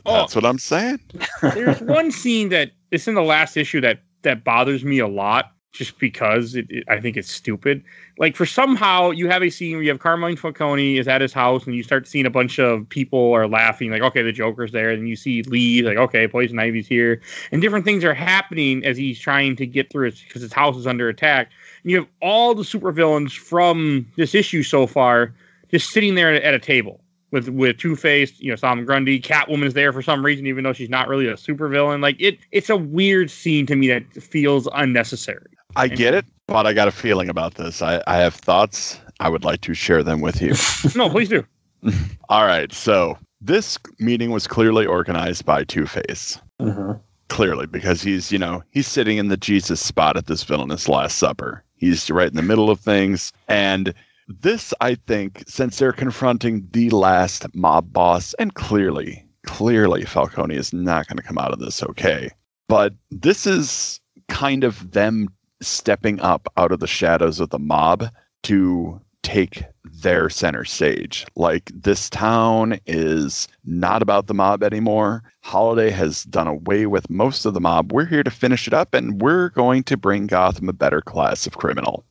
[0.05, 0.99] That's what I'm saying.
[1.41, 5.51] There's one scene that it's in the last issue that that bothers me a lot,
[5.71, 7.83] just because it, it- I think it's stupid.
[8.17, 11.31] Like for somehow you have a scene where you have Carmine Falcone is at his
[11.31, 14.71] house and you start seeing a bunch of people are laughing, like okay, the Joker's
[14.71, 18.83] there, and you see Lee, like okay, Poison Ivy's here, and different things are happening
[18.83, 21.49] as he's trying to get through because his house is under attack.
[21.83, 25.33] And you have all the supervillains from this issue so far
[25.69, 26.99] just sitting there at, at a table
[27.31, 30.73] with with Two Face, you know, Solomon Grundy, Catwoman's there for some reason, even though
[30.73, 32.01] she's not really a supervillain.
[32.01, 35.45] Like it, it's a weird scene to me that feels unnecessary.
[35.75, 37.81] I get it, but I got a feeling about this.
[37.81, 38.99] I, I have thoughts.
[39.19, 40.53] I would like to share them with you.
[40.95, 41.45] No, please do.
[42.29, 42.71] All right.
[42.73, 46.39] So this meeting was clearly organized by Two Face.
[46.59, 46.93] Mm-hmm.
[47.29, 51.17] Clearly, because he's, you know, he's sitting in the Jesus spot at this villainous Last
[51.17, 51.63] Supper.
[51.75, 53.31] He's right in the middle of things.
[53.47, 53.93] And
[54.27, 60.73] this, I think, since they're confronting the last mob boss, and clearly, clearly Falcone is
[60.73, 62.29] not going to come out of this okay.
[62.67, 65.27] But this is kind of them
[65.61, 68.05] stepping up out of the shadows of the mob
[68.43, 71.25] to take their center stage.
[71.35, 75.23] Like this town is not about the mob anymore.
[75.41, 77.91] Holiday has done away with most of the mob.
[77.91, 81.45] We're here to finish it up and we're going to bring Gotham a better class
[81.45, 82.05] of criminal.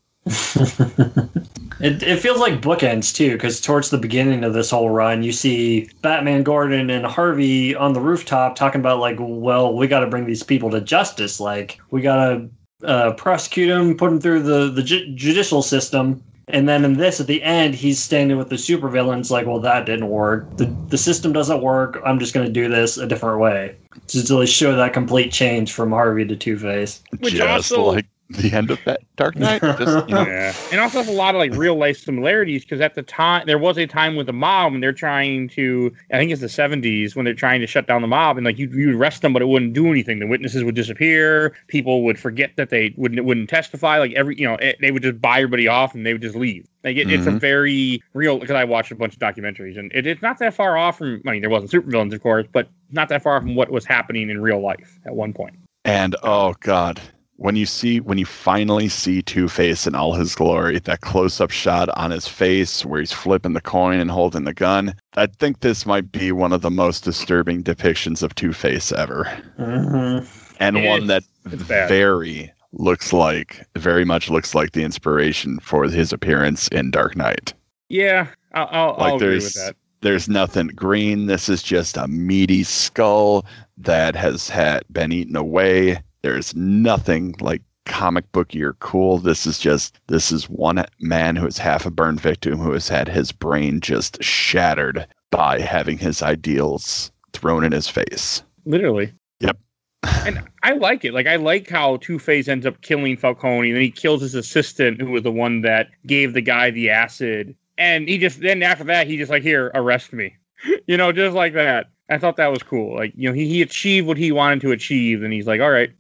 [1.81, 5.31] It, it feels like bookends too, because towards the beginning of this whole run, you
[5.31, 10.09] see Batman, Gordon, and Harvey on the rooftop talking about like, well, we got to
[10.09, 11.39] bring these people to justice.
[11.39, 12.51] Like, we got to
[12.85, 16.23] uh, prosecute him, put him through the the ju- judicial system.
[16.51, 19.85] And then in this, at the end, he's standing with the supervillains, like, well, that
[19.85, 20.57] didn't work.
[20.57, 22.01] The the system doesn't work.
[22.07, 23.77] I'm just going to do this a different way.
[24.09, 27.03] To really show that complete change from Harvey to Two Face.
[27.19, 29.63] Which Just also- like the end of that Dark Knight.
[29.79, 32.81] Just, you know, Yeah, and also has a lot of like real life similarities because
[32.81, 36.19] at the time there was a time with the mob and they're trying to, I
[36.19, 38.69] think it's the '70s when they're trying to shut down the mob and like you
[38.71, 40.19] you arrest them but it wouldn't do anything.
[40.19, 41.57] The witnesses would disappear.
[41.69, 43.99] People would forget that they wouldn't wouldn't testify.
[43.99, 46.37] Like every you know it, they would just buy everybody off and they would just
[46.37, 46.67] leave.
[46.85, 47.41] Like it, it's a Mhm.
[47.41, 50.77] very real because I watched a bunch of documentaries and it, it's not that far
[50.77, 51.23] off from.
[51.27, 54.31] I mean there wasn't supervillains of course, but not that far from what was happening
[54.31, 55.57] in real life at one point.
[55.85, 57.01] And oh god,
[57.39, 61.41] when you see when you finally see Two Face in all his glory, that close
[61.41, 65.27] up shot on his face where he's flipping the coin and holding the gun, I
[65.27, 69.25] think this might be one of the most disturbing depictions of Two Face ever.
[69.57, 70.19] hmm
[70.61, 71.09] And It one is.
[71.09, 77.17] that very looks like very much looks like the inspiration for his appearance in Dark
[77.17, 77.55] Knight.
[77.89, 79.77] Yeah, I'll, I'll, Like I'll agree with that.
[80.01, 81.27] there's nothing green.
[81.27, 83.47] This is just a meaty skull
[83.79, 86.03] that has had been eaten away.
[86.23, 89.19] There's nothing like comic booky or cool.
[89.19, 92.89] This is just this is one man who is half a burn victim who has
[92.89, 98.43] had his brain just shattered by having his ideals thrown in his face.
[98.65, 99.13] Literally.
[99.41, 99.59] Yep.
[100.03, 101.15] and I like it.
[101.15, 104.35] Like I like how Two Face ends up killing Falcone, and then he kills his
[104.35, 107.57] assistant, who was the one that gave the guy the acid.
[107.77, 110.37] And he just then after that, he just like here, arrest me.
[110.87, 111.87] you know, just like that.
[112.11, 112.97] I thought that was cool.
[112.97, 115.71] Like you know, he he achieved what he wanted to achieve, and he's like, all
[115.71, 115.91] right.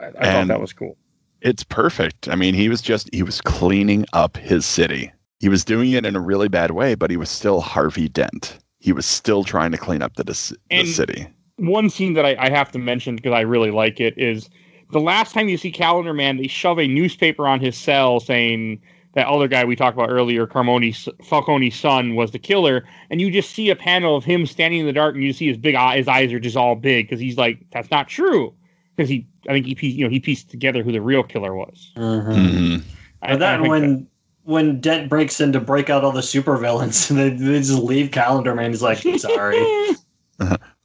[0.00, 0.96] I, I thought that was cool.
[1.40, 2.28] It's perfect.
[2.28, 5.12] I mean, he was just he was cleaning up his city.
[5.40, 8.58] He was doing it in a really bad way, but he was still Harvey Dent.
[8.80, 11.26] He was still trying to clean up the, the And- city.
[11.56, 14.48] one scene that I, I have to mention because I really like it is
[14.90, 18.80] the last time you see Calendar Man, they shove a newspaper on his cell saying
[19.14, 20.92] that other guy we talked about earlier, Carmoni
[21.24, 24.86] Falcone's son, was the killer, and you just see a panel of him standing in
[24.86, 27.20] the dark, and you see his big eye, his eyes are just all big because
[27.20, 28.54] he's like, that's not true,
[28.98, 31.54] because he, I think he, pieced, you know, he pieced together who the real killer
[31.54, 31.92] was.
[31.96, 32.82] Mhm.
[33.22, 34.06] I, And then I think when
[34.42, 38.10] when Dent breaks in to break out all the supervillains, and they, they just leave
[38.10, 38.70] Calendar Man.
[38.72, 39.56] He's like, sorry.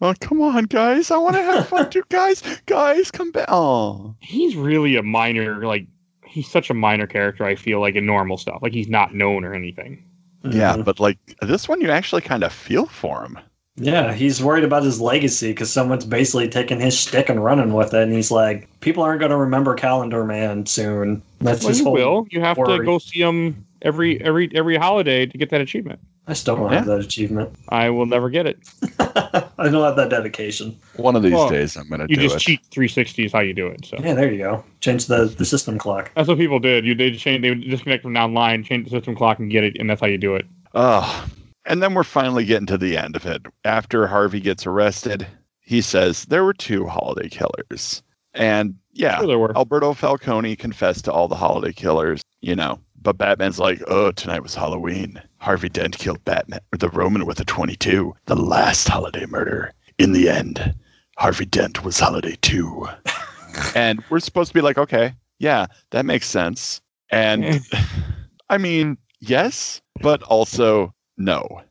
[0.01, 1.11] Oh, come on, guys.
[1.11, 2.01] I want to have fun too.
[2.09, 3.45] Guys, guys, come back.
[3.49, 4.16] Oh.
[4.20, 5.86] he's really a minor like
[6.26, 7.45] he's such a minor character.
[7.45, 10.03] I feel like in normal stuff, like he's not known or anything.
[10.43, 10.84] Yeah, Mhm.
[10.86, 13.38] but like this one, you actually kind of feel for him.
[13.76, 17.93] Yeah, he's worried about his legacy because someone's basically taking his stick and running with
[17.93, 21.24] it, and he's like, people aren't going to remember Calendar Man soon.
[21.41, 21.93] That's Well, his you whole.
[21.93, 22.28] will.
[22.30, 25.99] You have to go see him every every every holiday to get that achievement.
[26.28, 27.53] I still don't have that achievement.
[27.67, 28.57] I will never get it.
[28.99, 30.78] I don't have that dedication.
[30.95, 32.39] One of these Well, days, I'm gonna You just it.
[32.39, 33.86] cheat 360 is how you do it.
[33.86, 34.63] So Yeah, there you go.
[34.82, 36.11] Change the, the system clock.
[36.15, 36.86] that's what people did.
[36.86, 39.76] You they change they would disconnect from online, change the system clock, and get it,
[39.80, 40.45] and that's how you do it.
[40.76, 41.26] Oh,
[41.66, 43.41] and then we're finally getting to the end of it.
[43.64, 45.28] After Harvey gets arrested,
[45.61, 48.03] he says there were two holiday killers,
[48.34, 49.55] and yeah, Sure.
[49.55, 52.80] Alberto Falcone confessed to all the holiday killers, you know.
[53.01, 55.22] But Batman's like, oh, tonight was Halloween.
[55.39, 59.74] Harvey Dent killed Batman, or the Roman with a 22, the last holiday murder.
[59.97, 60.74] In the end,
[61.18, 62.88] Harvey Dent was Holiday 2.
[63.76, 66.82] and we're supposed to be like, okay, yeah, that makes sense.
[67.09, 67.61] And
[68.49, 71.61] I mean, yes, but also no.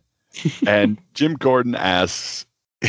[0.66, 2.46] and Jim Gordon asks,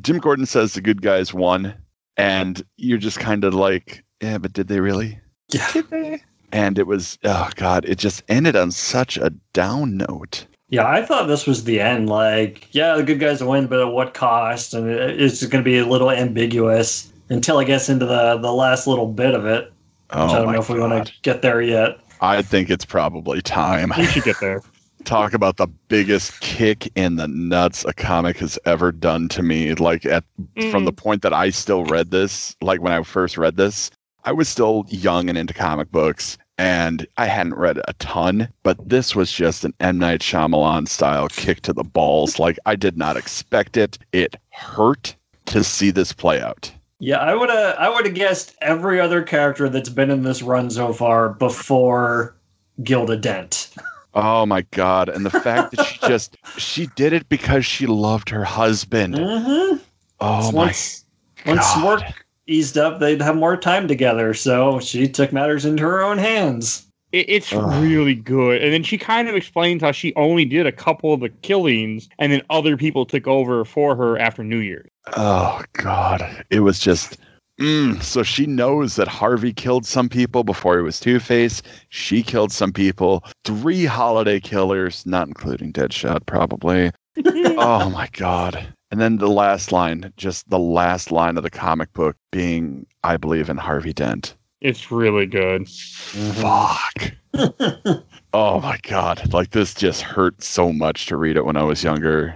[0.00, 1.74] Jim Gordon says the good guys won.
[2.16, 5.18] And you're just kind of like, yeah, but did they really?
[5.50, 5.68] Yeah.
[5.72, 6.22] Did they?
[6.52, 10.46] And it was, oh God, it just ended on such a down note.
[10.70, 12.08] Yeah, I thought this was the end.
[12.08, 14.74] Like, yeah, the good guys win, but at what cost?
[14.74, 18.52] And it- it's going to be a little ambiguous until it gets into the, the
[18.52, 19.64] last little bit of it.
[19.64, 19.72] Which
[20.12, 21.98] Oh, I don't my know if we want to get there yet.
[22.20, 23.92] I think it's probably time.
[23.98, 24.62] We should get there.
[25.04, 29.74] Talk about the biggest kick in the nuts a comic has ever done to me.
[29.74, 30.24] Like at
[30.70, 30.96] from the mm.
[30.96, 33.90] point that I still read this, like when I first read this,
[34.24, 38.48] I was still young and into comic books, and I hadn't read a ton.
[38.62, 42.38] But this was just an M Night Shyamalan style kick to the balls.
[42.38, 43.98] Like I did not expect it.
[44.12, 45.14] It hurt
[45.46, 46.72] to see this play out.
[46.98, 50.42] Yeah, I would have I would have guessed every other character that's been in this
[50.42, 52.36] run so far before
[52.82, 53.70] Gilda Dent.
[54.14, 55.08] Oh my god!
[55.08, 59.14] And the fact that she just she did it because she loved her husband.
[59.14, 59.76] Mm-hmm.
[60.20, 61.04] Oh my once
[61.46, 61.84] once God.
[61.84, 64.34] work eased up, they'd have more time together.
[64.34, 66.86] So she took matters into her own hands.
[67.12, 67.82] It, it's Ugh.
[67.82, 68.62] really good.
[68.62, 72.08] And then she kind of explains how she only did a couple of the killings,
[72.18, 74.88] and then other people took over for her after New Year's.
[75.16, 76.44] Oh God!
[76.50, 77.18] It was just.
[77.60, 81.62] Mm, so she knows that Harvey killed some people before he was Two Face.
[81.88, 83.24] She killed some people.
[83.44, 86.90] Three holiday killers, not including Deadshot, probably.
[87.24, 88.66] oh my God!
[88.90, 93.16] And then the last line, just the last line of the comic book being, "I
[93.16, 95.68] believe in Harvey Dent." It's really good.
[95.68, 97.12] Fuck.
[98.32, 99.32] oh my God!
[99.32, 102.34] Like this just hurt so much to read it when I was younger.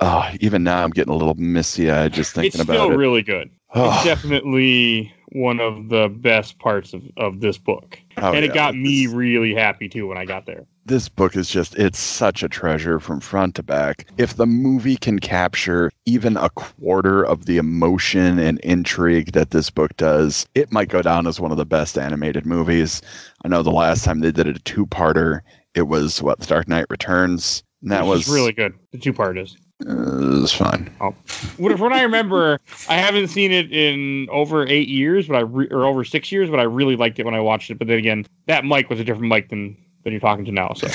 [0.00, 2.96] Oh, even now I'm getting a little misty eyed just thinking It's about still it.
[2.96, 3.50] really good.
[3.74, 7.98] It's definitely one of the best parts of, of this book.
[8.16, 10.66] oh, and it yeah, got me really happy too when I got there.
[10.86, 14.96] this book is just it's such a treasure from front to back if the movie
[14.96, 20.72] can capture even a quarter of the emotion and intrigue that this book does it
[20.72, 23.02] might go down as one of the best animated movies
[23.44, 25.42] i know the last time they did a two-parter
[25.74, 28.74] it was what the dark knight returns and that was really good.
[28.92, 29.56] The two part is.
[29.88, 34.66] Uh, it was fun What from what I remember, I haven't seen it in over
[34.66, 37.34] eight years, but I re- or over six years, but I really liked it when
[37.34, 37.78] I watched it.
[37.78, 40.72] But then again, that mic was a different mic than than you're talking to now.
[40.74, 40.88] So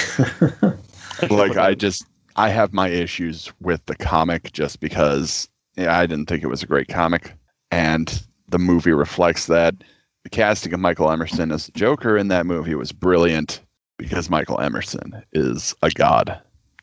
[1.30, 2.06] like i just
[2.36, 6.64] i have my issues with the comic just because yeah, i didn't think it was
[6.64, 7.34] a great comic
[7.72, 9.76] and the movie reflects that
[10.24, 13.62] the casting of michael emerson as the joker in that movie was brilliant
[13.98, 16.40] because michael emerson is a god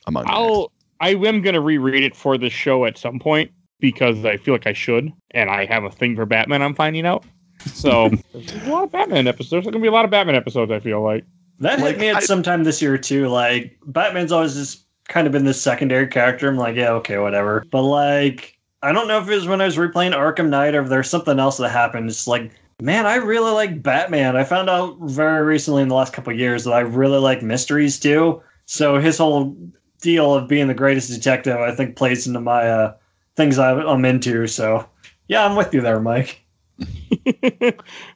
[0.06, 0.34] among men.
[0.34, 0.71] I'll
[1.02, 3.50] I am gonna reread it for the show at some point
[3.80, 6.62] because I feel like I should, and I have a thing for Batman.
[6.62, 7.24] I'm finding out.
[7.66, 9.50] So there's a lot of Batman episodes.
[9.64, 10.70] There's gonna be a lot of Batman episodes.
[10.72, 11.24] I feel like.
[11.58, 13.28] That Like, hit me at I- some time this year too.
[13.28, 16.48] Like Batman's always just kind of been this secondary character.
[16.48, 17.64] I'm like, yeah, okay, whatever.
[17.70, 20.82] But like, I don't know if it was when I was replaying Arkham Knight or
[20.82, 22.08] if there's something else that happened.
[22.08, 22.50] It's like,
[22.80, 24.36] man, I really like Batman.
[24.36, 27.42] I found out very recently in the last couple of years that I really like
[27.42, 28.40] mysteries too.
[28.66, 29.56] So his whole
[30.02, 32.94] deal of being the greatest detective, I think, plays into my uh,
[33.36, 34.46] things I- I'm into.
[34.46, 34.88] So
[35.28, 36.40] yeah, I'm with you there, Mike.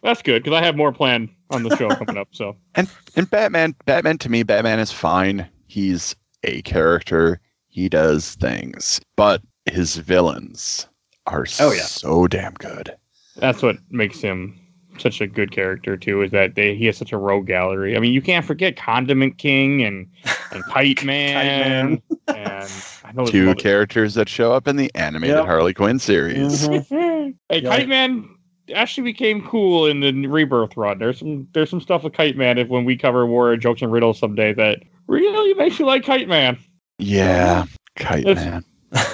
[0.02, 2.28] That's good because I have more planned on the show coming up.
[2.32, 8.34] So and and batman batman to me batman is fine he's a character he does
[8.36, 10.88] things but his villains
[11.26, 11.82] are Oh, yeah.
[11.82, 12.96] so damn good
[13.36, 14.58] that's what makes him
[15.00, 16.22] such a good character too.
[16.22, 17.96] Is that they, he has such a rogue gallery.
[17.96, 20.06] I mean, you can't forget Condiment King and
[20.52, 22.72] and Kite Man, and
[23.04, 25.46] I know two characters that show up in the animated Yep.
[25.46, 26.66] Harley Quinn series.
[26.68, 27.34] Mhm.
[27.48, 27.68] hey, Yeah.
[27.76, 28.28] Kite Man
[28.74, 30.98] actually became cool in the Rebirth run.
[30.98, 33.92] There's some there's some stuff with Kite Man if when we cover War Jokes and
[33.92, 36.58] Riddles someday that really makes you like Kite Man.
[36.98, 37.66] Yeah,
[37.96, 38.64] Kite It's- Man.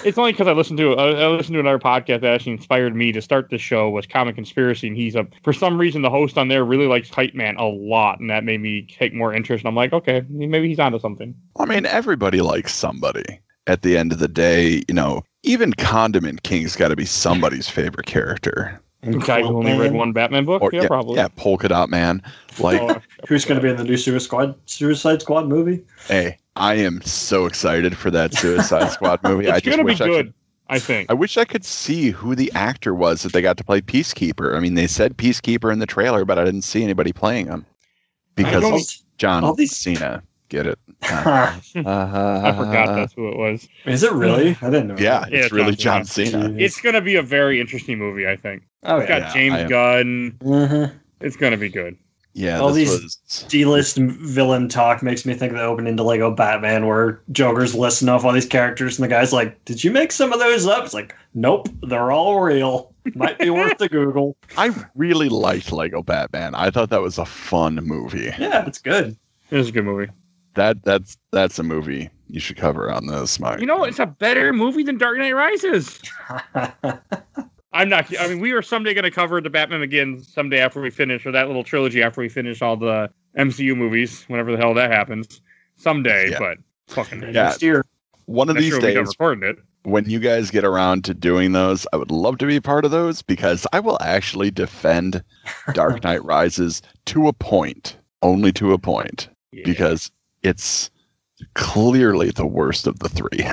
[0.05, 3.13] It's only because I listened to I, listened to another podcast that actually inspired me
[3.13, 6.39] to start the show was Comic Conspiracy, and he's a for some reason the host
[6.39, 9.65] on there really likes Kite Man a lot, and that made me take more interest.
[9.65, 11.35] And I'm like, okay, maybe he's onto something.
[11.59, 13.41] I mean, everybody likes somebody.
[13.69, 17.69] At the end of the day, you know, even Condiment King's got to be somebody's
[17.69, 18.81] favorite character.
[19.05, 21.17] And The guy who only read one Batman book, Or yeah, probably.
[21.17, 22.23] yeah, Polka Dot Man.
[22.61, 25.83] Like, Oh, Who's going to be in the new Suicide Squad, Suicide Squad movie?
[26.07, 29.47] hey, I am so excited for that Suicide Squad movie.
[29.47, 30.35] it's I just gonna be wish I good, could.
[30.69, 31.11] I think.
[31.11, 34.57] I wish I could see who the actor was that they got to play Peacekeeper.
[34.57, 37.67] I mean, they said Peacekeeper in the trailer, but I didn't see anybody playing him
[38.37, 40.23] because John all these- Cena.
[40.53, 40.79] Get it?
[41.03, 43.67] I I forgot that's who it was.
[43.87, 44.51] Is it really?
[44.61, 44.97] I didn't know.
[44.99, 45.33] Yeah, that.
[45.33, 46.39] Yeah, it's really John John Cena.
[46.51, 46.61] Jeez.
[46.61, 48.63] It's gonna be a very interesting movie, I think.
[48.83, 49.19] Oh It's yeah.
[49.21, 50.33] got Yeah, James I am- Gunn.
[50.43, 50.93] Mhm.
[51.23, 51.97] It's gonna be good.
[52.35, 53.45] Yeah, All this these- was.
[53.49, 58.11] D-list villain talk makes me think of the opening to Lego Batman, where Joker's listing
[58.11, 60.85] off all these characters, and the guy's like, "Did you make some of those up?"
[60.85, 62.93] It's like, "Nope, they're all real.
[63.15, 66.55] Might be worth the Google." I really liked Lego Batman.
[66.55, 68.31] I thought that was a fun movie.
[68.39, 69.17] Yeah, it's good.
[69.51, 70.11] It was a good movie.
[70.55, 73.61] That that's that's a movie you should cover on this, Mike.
[73.61, 76.01] You know, it's a better movie than Dark Knight Rises.
[77.75, 78.07] I'm not.
[78.21, 81.25] I mean, we are someday going to cover the Batman again someday after we finish,
[81.25, 84.91] or that little trilogy after we finish all the MCU movies, whenever the hell that
[84.91, 85.41] happens.
[85.77, 86.39] Someday, Yeah.
[86.39, 87.31] but fucking Yeah.
[87.31, 87.85] Next year.
[88.27, 89.57] One of next these year we'll be done days, recording it.
[89.85, 92.91] when you guys get around to doing those, I would love to be part of
[92.91, 95.25] those because I will actually defend
[95.73, 99.63] Dark Knight Rises to a point, only to a point, Yeah.
[99.65, 100.11] because
[100.43, 100.91] it's
[101.55, 103.45] clearly the worst of the three.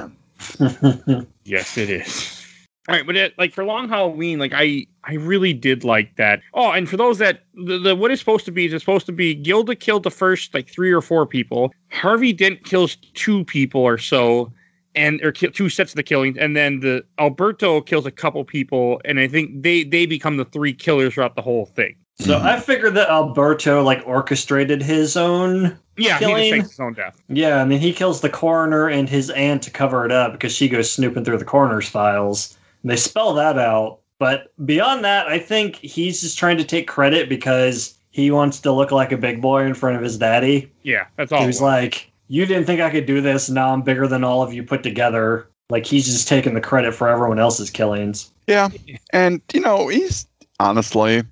[1.44, 2.46] Yes, it is.
[2.88, 6.42] All right, but it, like for Long Halloween, like I, I really did like that.
[6.54, 9.12] Oh, and for those that the, the what is supposed to be is supposed to
[9.12, 11.72] be Gilda killed the first like three or four people.
[11.92, 14.52] Harvey Dent kills two people or so,
[14.96, 18.44] and or ki- two sets of the killings, and then the Alberto kills a couple
[18.44, 21.96] people, and I think they they become the three killers throughout the whole thing.
[22.20, 22.48] So mm-hmm.
[22.48, 25.78] I figured that Alberto like orchestrated his own.
[25.98, 27.22] Yeah, he Killing- just fakes his own death.
[27.30, 30.54] Yeah, I mean he kills the coroner and his aunt to cover it up because
[30.54, 32.58] she goes snooping through the coroner's files.
[32.84, 36.88] And they spell that out, but beyond that, I think he's just trying to take
[36.88, 40.72] credit because he wants to look like a big boy in front of his daddy.
[40.84, 41.42] Yeah, that's all.
[41.42, 41.62] it He's was.
[41.62, 43.50] like, "You didn't think I could do this?
[43.50, 46.96] Now I'm bigger than all of you put together." Like he's just taking the credit
[46.96, 48.32] for everyone else's killings.
[48.48, 48.70] Yeah,
[49.14, 50.26] and you know he's
[50.60, 51.24] honestly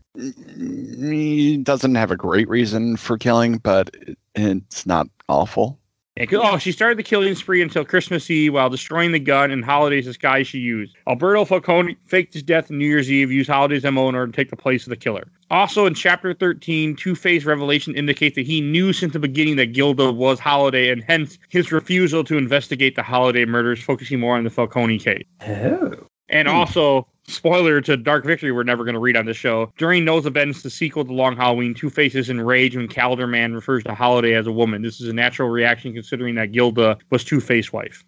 [0.57, 3.95] he doesn't have a great reason for killing, but
[4.35, 5.79] it's not awful.
[6.15, 9.51] Yeah, 'cause- oh, she started the killing spree until Christmas Eve while destroying the gun
[9.51, 10.95] and Holiday's disguise she used.
[11.07, 14.35] Alberto Falcone faked his death on New Year's Eve, used Holiday's MO in order to
[14.35, 15.27] take the place of the killer.
[15.51, 19.73] Also, in Chapter 13, Two Face revelation indicates that he knew since the beginning that
[19.73, 24.43] Gilda was Holiday, and hence his refusal to investigate the Holiday murders, focusing more on
[24.43, 25.23] the Falcone case.
[25.47, 25.93] Oh.
[26.29, 26.55] And Hmm.
[26.55, 29.71] also, spoiler to Dark Victory, we're never going to read on this show.
[29.77, 33.83] During those events, the sequel to Long Halloween, Two Faces enraged when Calendar Man refers
[33.83, 34.81] to Holiday as a woman.
[34.81, 38.03] This is a natural reaction considering that Gilda was Two Face wife.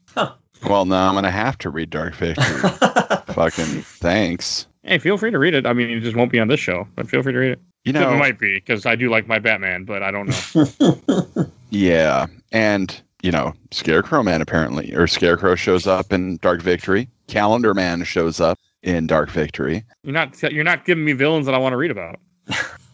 [0.68, 2.46] Well, now I'm gonna have to read Dark Victory.
[3.34, 4.68] Fucking thanks.
[4.84, 5.66] Hey, feel free to read it.
[5.66, 7.60] I mean, it just won't be on this show, but feel free to read it.
[7.86, 11.46] You know, it might be because I do like my Batman, but I don't know.
[11.70, 17.10] yeah, and you know, Scarecrow Man apparently, or Scarecrow shows up in Dark Victory.
[17.28, 19.84] Calendar Man shows up in Dark Victory.
[20.04, 22.20] you're not you're not giving me villains that I want to read about.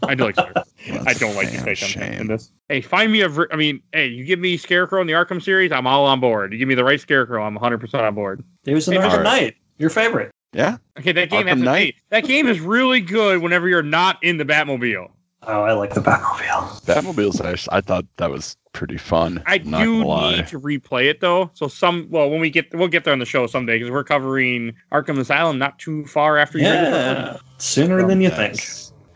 [0.03, 0.63] I do like Scarecrow.
[0.91, 2.51] I That's don't like a you damn in this.
[2.69, 3.29] Hey, find me a.
[3.29, 6.19] ver- I mean, hey, you give me Scarecrow in the Arkham series, I'm all on
[6.19, 6.51] board.
[6.53, 8.43] You give me the right Scarecrow, I'm 100 percent on board.
[8.65, 9.23] he was an Hey, Arkham.
[9.23, 9.55] Knight.
[9.77, 10.31] Your favorite.
[10.53, 11.95] Yeah, Okay, that game Arkham has to, Knight?
[12.11, 15.09] that game is really good whenever you're not in the Batmobile.
[15.47, 16.83] Oh, I like the Batmobile.
[16.85, 17.77] Batmobile's actually.
[17.77, 19.41] I thought that was pretty fun.
[19.45, 21.49] I do need to replay it though.
[21.53, 24.03] So some well, when we get we'll get there on the show someday because we're
[24.03, 26.65] covering Arkham Asylum not too far after you.
[26.65, 26.91] read it.
[26.91, 28.59] Yeah, sooner than you think.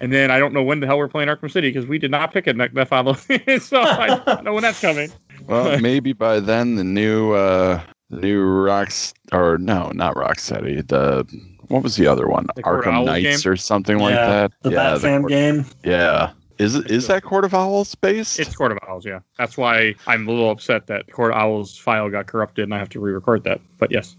[0.01, 2.09] And then I don't know when the hell we're playing Arkham City because we did
[2.09, 3.13] not pick it that, that follow.
[3.13, 5.11] so I don't know when that's coming.
[5.47, 10.88] Well, maybe by then the new uh the new Rocks or no, not Rocksteady.
[10.88, 11.25] The
[11.70, 12.47] what was the other one?
[12.55, 13.51] The Arkham Knights game?
[13.51, 14.51] or something like that.
[14.61, 15.65] The yeah, Bat Fam Court- game.
[15.84, 16.32] Yeah.
[16.57, 18.38] Is it is that Court of Owls based?
[18.38, 19.20] It's Court of Owls, yeah.
[19.38, 22.80] That's why I'm a little upset that Court of Owls file got corrupted and I
[22.80, 23.61] have to re-record that.
[23.78, 24.17] But yes,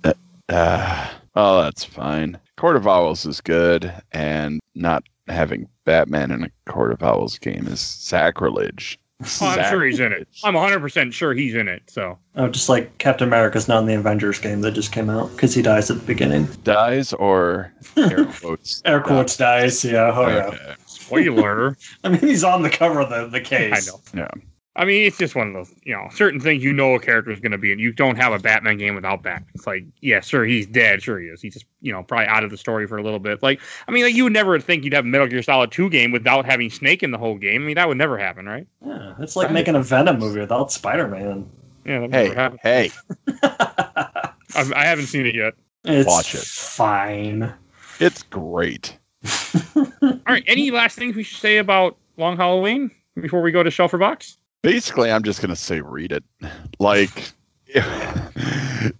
[0.49, 2.39] Uh, oh, that's fine.
[2.57, 7.67] Court of Owls is good, and not having Batman in a Court of Owls game
[7.67, 8.99] is sacrilege.
[9.43, 10.27] Oh, I'm sure he's in it.
[10.45, 11.83] I'm 100 percent sure he's in it.
[11.89, 15.31] So Oh, just like Captain America's not in the Avengers game that just came out
[15.33, 16.49] because he dies at the beginning.
[16.65, 18.81] Dies or air quotes?
[18.85, 19.85] Air quotes dies.
[19.85, 20.13] Yeah.
[20.15, 20.47] Oh yeah.
[20.47, 20.75] Okay.
[20.87, 21.77] spoiler.
[22.05, 23.89] I mean, he's on the cover of the, the case.
[23.89, 24.01] I know.
[24.25, 24.43] Yeah.
[24.77, 27.33] I mean, it's just one of those, you know, certain things you know a character
[27.33, 29.49] is going to be and You don't have a Batman game without Batman.
[29.55, 31.03] It's like, yeah, sure, he's dead.
[31.03, 31.43] Sure, he is.
[31.43, 33.43] He's just, you know, probably out of the story for a little bit.
[33.43, 35.91] Like, I mean, like, you would never think you'd have a Metal Gear Solid 2
[35.91, 37.63] game without having Snake in the whole game.
[37.63, 38.67] I mean, that would never happen, right?
[38.87, 39.55] Yeah, it's like Right.
[39.55, 41.51] making a Venom movie without Spider Man.
[41.85, 42.91] Yeah, Hey, hey,
[44.55, 45.55] I've, I haven't seen it yet.
[45.85, 46.43] it's Watch it.
[46.43, 47.53] Fine.
[47.99, 48.97] it's great.
[49.77, 52.91] All right, any last things we should say about Long Halloween
[53.21, 54.37] before we go to Shelf or Box?
[54.63, 56.25] Basically, I'm just gonna say read it.
[56.79, 57.33] Like,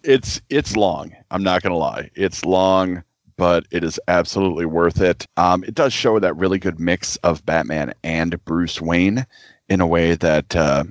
[0.03, 1.15] it's it's long.
[1.31, 2.11] I'm not gonna lie.
[2.15, 3.03] It's long,
[3.37, 5.27] but it is absolutely worth it.
[5.37, 9.27] Um, it does show that really good mix of Batman and Bruce Wayne
[9.69, 10.85] in a way that uh,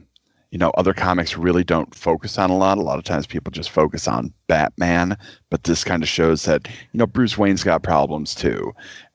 [0.51, 2.78] you know other comics really don't focus on a lot.
[2.78, 5.17] A lot of times, people just focus on Batman,
[5.49, 8.72] but this kind of shows that you know Bruce Wayne's got problems too,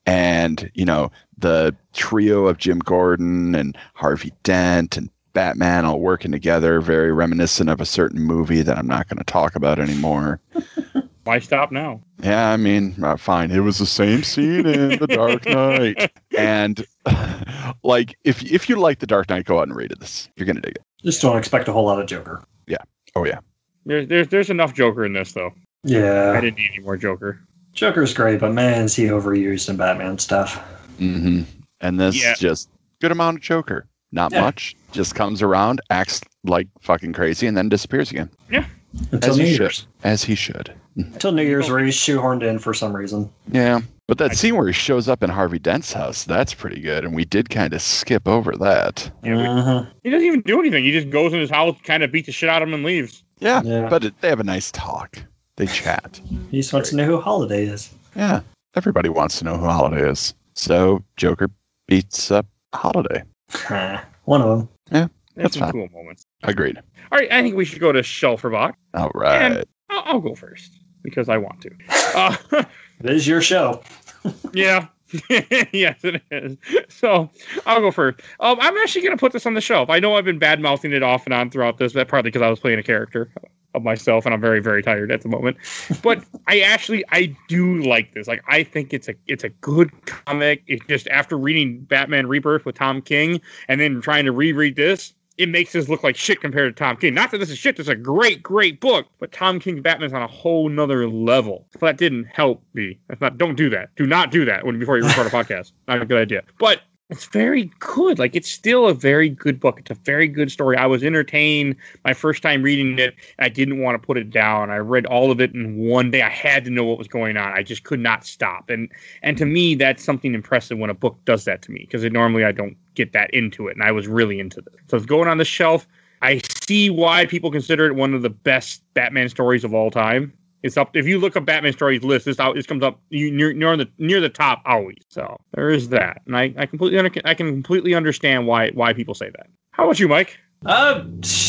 [0.07, 6.33] and you know the trio of Jim Gordon and Harvey Dent and Batman all working
[6.33, 10.41] together, very reminiscent of a certain movie that I'm not going to talk about anymore.
[11.25, 12.01] Why stop now?
[12.23, 13.51] Yeah, I mean, uh, fine.
[13.51, 16.85] It was the same scene in The Dark Knight, and
[17.83, 20.01] like if if you like The Dark Knight, go out and read it.
[20.01, 20.29] this.
[20.37, 20.83] You're gonna dig it.
[21.03, 22.43] Just don't expect a whole lot of Joker.
[22.67, 22.77] Yeah.
[23.17, 23.39] Oh yeah,
[23.87, 25.53] There's there's there's enough Joker in this though.
[25.83, 26.33] Yeah.
[26.37, 27.41] I didn't need any more Joker.
[27.73, 30.57] Joker's great, but man, is he overused in Batman stuff.
[30.99, 31.43] hmm
[31.81, 32.35] and this Yeah.
[32.35, 32.69] just
[33.01, 33.87] good amount of Joker.
[34.13, 34.43] Not Yeah.
[34.43, 34.77] much.
[34.95, 38.65] Just comes around, acts like fucking crazy, and then disappears again, Yeah.
[39.11, 39.61] Until As New he should.
[39.61, 39.87] Year's.
[40.05, 40.73] as he should.
[40.97, 43.29] Until New Year's, where he's shoehorned in for some reason.
[43.51, 47.05] Yeah, but that scene where he shows up in Harvey Dent's house, that's pretty good,
[47.05, 49.11] and we did kind of skip over that.
[49.25, 49.89] Yeah, we- Mhm.
[50.05, 50.85] He doesn't even do anything.
[50.85, 52.85] He just goes in his house, kind of beats the shit out of him, and
[52.85, 53.25] leaves.
[53.41, 53.89] Yeah, Yeah.
[53.89, 55.19] but it, they have a nice talk.
[55.57, 56.21] They chat.
[56.53, 57.91] He just wants to know who Holiday is.
[58.15, 58.43] Yeah,
[58.77, 60.35] everybody wants to know who Holiday is.
[60.55, 61.51] So Joker
[61.89, 63.25] beats up Holiday.
[64.27, 64.69] One of them.
[64.91, 65.73] That's That's some fine.
[65.73, 66.27] cool moments.
[66.43, 66.79] Agreed.
[67.11, 68.77] All right, I think we should go to Shelf or Box.
[68.95, 69.65] All right.
[69.91, 71.71] I'll, I'll go first because I want to.
[72.15, 72.65] Uh,
[73.01, 73.83] It is your show.
[74.53, 74.87] yeah.
[75.73, 76.57] yes, it is.
[76.89, 77.29] So
[77.67, 78.21] I'll go first.
[78.41, 79.91] Um, I'm actually going to put this on the shelf.
[79.91, 82.43] I know I've been bad mouthing it off and on throughout this, but partly because
[82.43, 83.31] I was playing a character
[83.75, 85.57] of myself and I'm very, very tired at the moment.
[86.03, 88.27] But I actually I do like this.
[88.27, 90.63] Like I think it's a it's a good comic.
[90.67, 95.15] It just after reading Batman Rebirth with Tom King and then trying to reread this,
[95.37, 97.15] it makes this look like shit compared to Tom King.
[97.15, 100.13] Not that this is shit, this is a great, great book, but Tom King's Batman's
[100.13, 101.67] on a whole nother level.
[101.73, 102.99] So that didn't help me.
[103.09, 103.95] That's not don't do that.
[103.97, 105.73] Do not do that when before you record a podcast.
[105.89, 106.43] Not a good idea.
[106.59, 108.19] But it's very good.
[108.19, 109.79] Like it's still a very good book.
[109.79, 110.77] It's a very good story.
[110.77, 113.15] I was entertained my first time reading it.
[113.39, 114.71] I didn't want to put it down.
[114.71, 116.23] I read all of it in one day.
[116.23, 117.53] I had to know what was going on.
[117.53, 118.71] I just could not stop.
[118.71, 118.91] And
[119.23, 122.45] and to me, that's something impressive when a book does that to me because normally
[122.45, 123.77] I don't get that into it.
[123.77, 124.69] And I was really into it.
[124.89, 125.87] So it's going on the shelf.
[126.23, 130.33] I see why people consider it one of the best Batman stories of all time.
[130.65, 130.97] It's up.
[130.97, 132.55] If you look up Batman stories list, this out.
[132.55, 134.97] This comes up you- near near the near the top always.
[135.11, 139.13] So there is that, and I, I completely I can completely understand why why people
[139.15, 139.49] say that.
[139.73, 140.39] How about you, Mike?
[140.65, 141.05] Uh,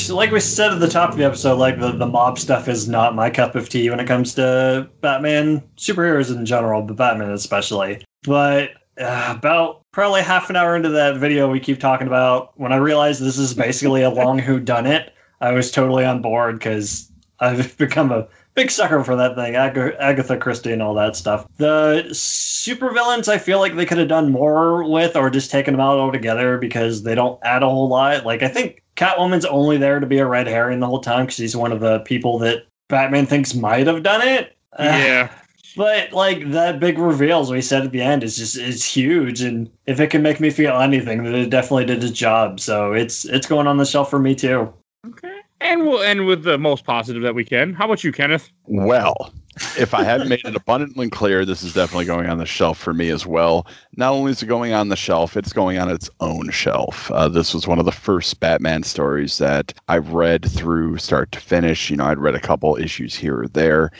[0.09, 2.89] like we said at the top of the episode, like the, the mob stuff is
[2.89, 7.32] not my cup of tea when it comes to Batman superheroes in general, but Batman
[7.32, 8.03] especially.
[8.24, 12.74] But uh, about probably half an hour into that video we keep talking about, when
[12.74, 16.59] I realized this is basically a long who done it, I was totally on board
[16.59, 17.09] because
[17.39, 21.45] I've become a big sucker for that thing, Ag- Agatha Christie and all that stuff.
[21.58, 25.82] The supervillains, I feel like they could have done more with, or just taken them
[25.82, 28.26] out altogether because they don't add a whole lot.
[28.26, 31.36] Like I think Catwoman's only there to be a red herring the whole time because
[31.36, 34.56] she's one of the people that Batman thinks might have done it.
[34.74, 35.32] Uh, yeah,
[35.78, 39.41] but like that big reveal, as we said at the end, is just is huge,
[39.41, 42.60] and if it can make me feel anything, then it definitely did its job.
[42.60, 44.74] So it's it's going on the shelf for me too.
[45.08, 45.35] okay.
[45.62, 47.74] And we'll end with the most positive that we can.
[47.74, 48.49] How about you, Kenneth?
[48.66, 49.34] Well,
[49.78, 52.93] if I hadn't made it abundantly clear, this is definitely going on the shelf for
[52.93, 53.66] me as well.
[53.95, 57.10] Not only is it going on the shelf, it's going on its own shelf.
[57.12, 61.39] Uh, this was one of the first Batman stories that I've read through start to
[61.39, 61.89] finish.
[61.89, 63.91] You know, I'd read a couple issues here or there,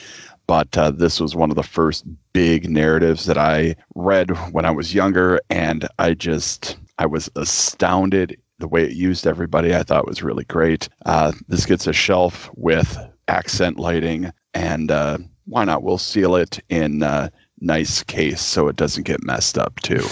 [0.48, 4.72] but uh, this was one of the first big narratives that I read when I
[4.72, 9.76] was younger, and I just I was astounded the way it used everybody.
[9.76, 10.90] I thought was really great.
[11.06, 12.98] Uh, this gets a shelf with
[13.28, 15.84] accent lighting and uh, why not?
[15.84, 20.04] We'll seal it in a nice case so it doesn't get messed up too.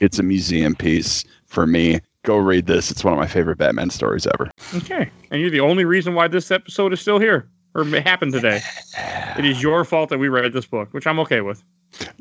[0.00, 2.00] It's a museum piece for me.
[2.24, 2.90] go read this.
[2.90, 4.50] It's one of my favorite Batman stories ever.
[4.76, 5.10] Okay.
[5.30, 8.60] And you're the only reason why this episode is still here or happened today.
[9.38, 11.64] It is your fault that we read this book, which I'm okay with.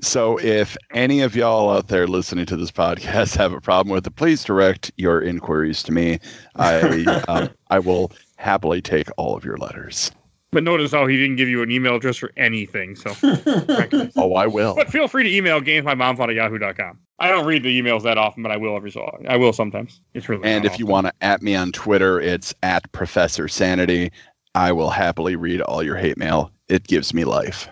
[0.01, 4.05] So, if any of y'all out there listening to this podcast have a problem with
[4.05, 6.19] it, please direct your inquiries to me.
[6.55, 10.11] I um, I will happily take all of your letters.
[10.51, 12.97] But notice how he didn't give you an email address for anything.
[12.97, 13.13] So,
[14.17, 14.75] oh, I will.
[14.75, 16.99] But feel free to email gamesmymomfun at yahoo.com.
[17.19, 19.27] I don't read the emails that often, but I will every so often.
[19.29, 20.01] I will sometimes.
[20.13, 24.11] It's really and if you want to at me on Twitter, it's at Professor Sanity.
[24.53, 26.51] I will happily read all your hate mail.
[26.67, 27.69] It gives me life.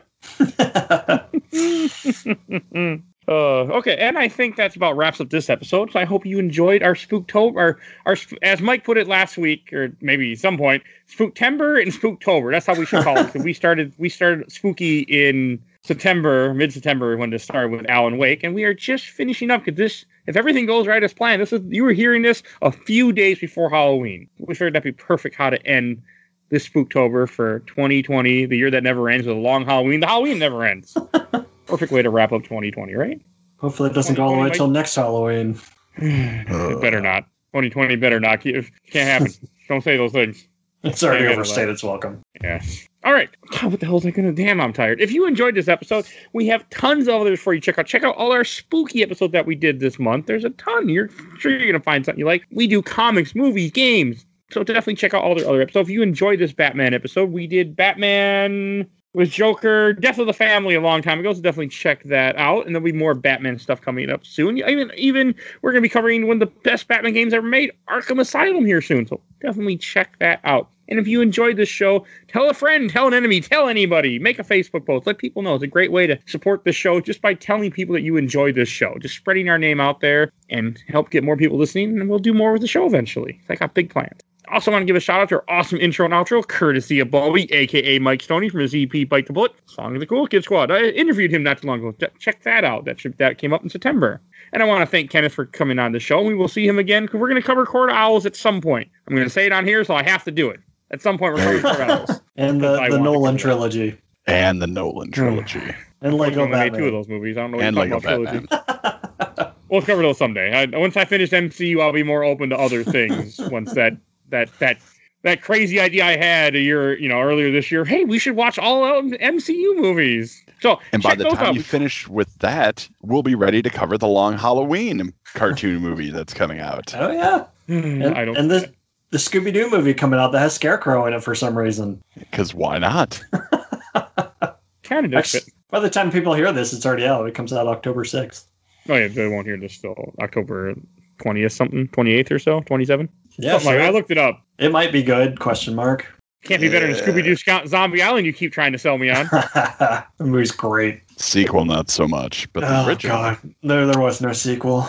[3.28, 5.92] uh, okay, and I think that's about wraps up this episode.
[5.92, 9.72] So I hope you enjoyed our Spooktober, our, our as Mike put it last week,
[9.74, 12.52] or maybe some point, Spooktember and Spooktober.
[12.52, 13.36] That's how we should call it.
[13.36, 18.44] we started we started spooky in September, mid September, when this started with Alan Wake,
[18.44, 21.54] and we are just finishing up because this, if everything goes right as planned, this
[21.54, 24.30] is you were hearing this a few days before Halloween.
[24.40, 26.02] We figured that'd be perfect how to end
[26.50, 30.00] this Spooktober for 2020, the year that never ends with a long Halloween.
[30.00, 30.98] The Halloween never ends.
[31.66, 33.22] Perfect way to wrap up 2020, right?
[33.58, 35.60] Hopefully, it doesn't go all the way till next Halloween.
[35.98, 37.26] it better not.
[37.54, 38.46] 2020 better not.
[38.46, 39.50] It can't happen.
[39.68, 40.48] Don't say those things.
[40.84, 42.22] It's already overstayed its welcome.
[42.42, 42.88] Yes.
[43.04, 43.30] All right.
[43.52, 44.32] God, what the hell is I gonna?
[44.32, 45.02] Damn, I'm tired.
[45.02, 47.60] If you enjoyed this episode, we have tons of others for you.
[47.60, 47.86] To check out.
[47.86, 50.28] Check out all our spooky episodes that we did this month.
[50.28, 50.88] There's a ton.
[50.88, 52.46] You're sure you're gonna find something you like.
[52.52, 55.90] We do comics, movies, games, so definitely check out all their other episodes.
[55.90, 60.76] If you enjoyed this Batman episode, we did Batman with Joker, Death of the Family
[60.76, 61.34] a long time ago.
[61.34, 62.66] So definitely check that out.
[62.66, 64.58] And there'll be more Batman stuff coming up soon.
[64.58, 68.20] Even even we're gonna be covering one of the best Batman games ever made, Arkham
[68.20, 69.08] Asylum, here soon.
[69.08, 70.70] So definitely check that out.
[70.90, 74.18] And if you enjoyed this show, tell a friend, tell an enemy, tell anybody.
[74.18, 75.06] Make a Facebook post.
[75.06, 75.54] Let people know.
[75.54, 78.56] It's a great way to support the show just by telling people that you enjoyed
[78.56, 78.98] this show.
[79.00, 82.00] Just spreading our name out there and help get more people listening.
[82.00, 83.40] And we'll do more with the show eventually.
[83.50, 84.20] I got big plans.
[84.52, 87.10] Also, want to give a shout out to our awesome intro and outro, courtesy of
[87.10, 90.44] Bulby, aka Mike Stoney from his EP Bite the Bullet, Song of the Cool Kid
[90.44, 90.72] Squad.
[90.72, 92.08] I interviewed him not too long ago.
[92.20, 92.86] Check that out.
[92.86, 94.22] That should, that came up in September.
[94.52, 96.22] And I want to thank Kenneth for coming on the show.
[96.22, 98.90] We will see him again because we're going to cover Court Owls at some point.
[99.08, 100.60] I'm going to say it on here, so I have to do it.
[100.92, 102.22] At some point, we're covering Court Owls.
[102.36, 104.00] and the, the Nolan trilogy.
[104.26, 105.14] And the Nolan hmm.
[105.14, 105.76] trilogy.
[106.02, 106.72] and Lego Batman.
[106.72, 107.38] Made two of those movies.
[107.38, 107.60] I don't know.
[107.60, 108.48] And Lego Batman.
[109.70, 110.54] we'll cover those someday.
[110.54, 113.40] I, once I finish MCU, I'll be more open to other things.
[113.52, 113.98] once that
[114.30, 114.78] that that
[115.24, 117.84] that crazy idea I had a year, you know, earlier this year.
[117.84, 120.42] Hey, we should watch all MCU movies.
[120.62, 121.56] So, and by the time out.
[121.56, 126.34] you finish with that, we'll be ready to cover the long Halloween cartoon movie that's
[126.34, 126.94] coming out.
[126.96, 128.38] Oh yeah, hmm, and, I don't.
[128.38, 128.72] And the
[129.12, 132.02] the Scooby Doo movie coming out that has Scarecrow in it for some reason.
[132.18, 133.24] Because why not?
[134.84, 135.26] kind of.
[135.72, 137.28] By the time people hear this, it's already out.
[137.28, 138.48] It comes out October sixth.
[138.88, 140.76] Oh yeah, they won't hear this till October
[141.20, 143.10] twentieth, something, twenty eighth or so, twenty seven.
[143.38, 143.74] Yeah, sure.
[143.74, 144.42] like, I looked it up.
[144.58, 145.40] It might be good?
[145.40, 146.08] Question mark.
[146.44, 148.26] Can't be better than Scooby Doo Zombie Island.
[148.26, 149.26] You keep trying to sell me on.
[149.32, 151.02] the movie's great.
[151.18, 153.18] Sequel, not so much, but the oh original.
[153.18, 154.82] god, there there was no sequel.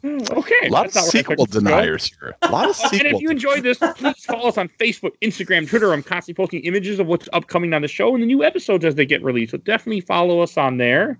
[0.00, 2.34] Hmm, okay, a lot of sequel deniers here.
[2.42, 2.98] A lot of sequel.
[3.06, 5.92] and if you enjoyed this, please follow us on Facebook, Instagram, Twitter.
[5.92, 8.94] I'm constantly posting images of what's upcoming on the show and the new episodes as
[8.94, 9.52] they get released.
[9.52, 11.18] So definitely follow us on there.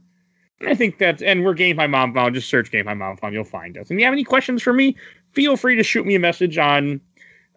[0.64, 2.34] And I think that's and we're Game My Mom Found.
[2.34, 3.34] Just search Game My Mom Found.
[3.34, 3.90] You'll find us.
[3.90, 4.96] And if you have any questions for me,
[5.32, 7.00] feel free to shoot me a message on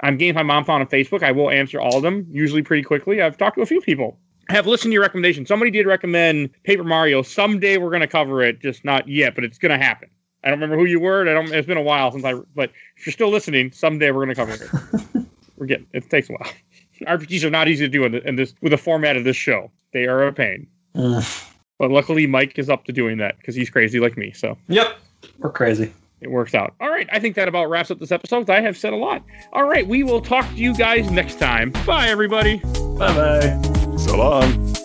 [0.01, 1.23] I'm Games My Mom Found on Facebook.
[1.23, 3.21] I will answer all of them, usually pretty quickly.
[3.21, 4.19] I've talked to a few people.
[4.49, 5.45] I have listened to your recommendation.
[5.45, 7.21] Somebody did recommend Paper Mario.
[7.21, 10.09] Someday we're going to cover it, just not yet, but it's going to happen.
[10.43, 11.21] I don't remember who you were.
[11.21, 11.51] I don't.
[11.53, 12.33] It's been a while since I.
[12.55, 15.25] But if you're still listening, someday we're going to cover it.
[15.57, 15.87] we're getting.
[15.93, 16.51] It takes a while.
[17.01, 19.71] RPGs are not easy to do in, in this with the format of this show.
[19.93, 20.67] They are a pain.
[21.79, 24.31] But luckily, Mike is up to doing that because he's crazy like me.
[24.31, 24.57] So.
[24.67, 24.97] Yep,
[25.39, 25.91] we're crazy
[26.21, 26.73] it works out.
[26.79, 28.49] All right, I think that about wraps up this episode.
[28.49, 29.23] I have said a lot.
[29.53, 31.71] All right, we will talk to you guys next time.
[31.85, 32.57] Bye, everybody.
[32.97, 33.61] Bye bye.
[33.97, 34.76] So long.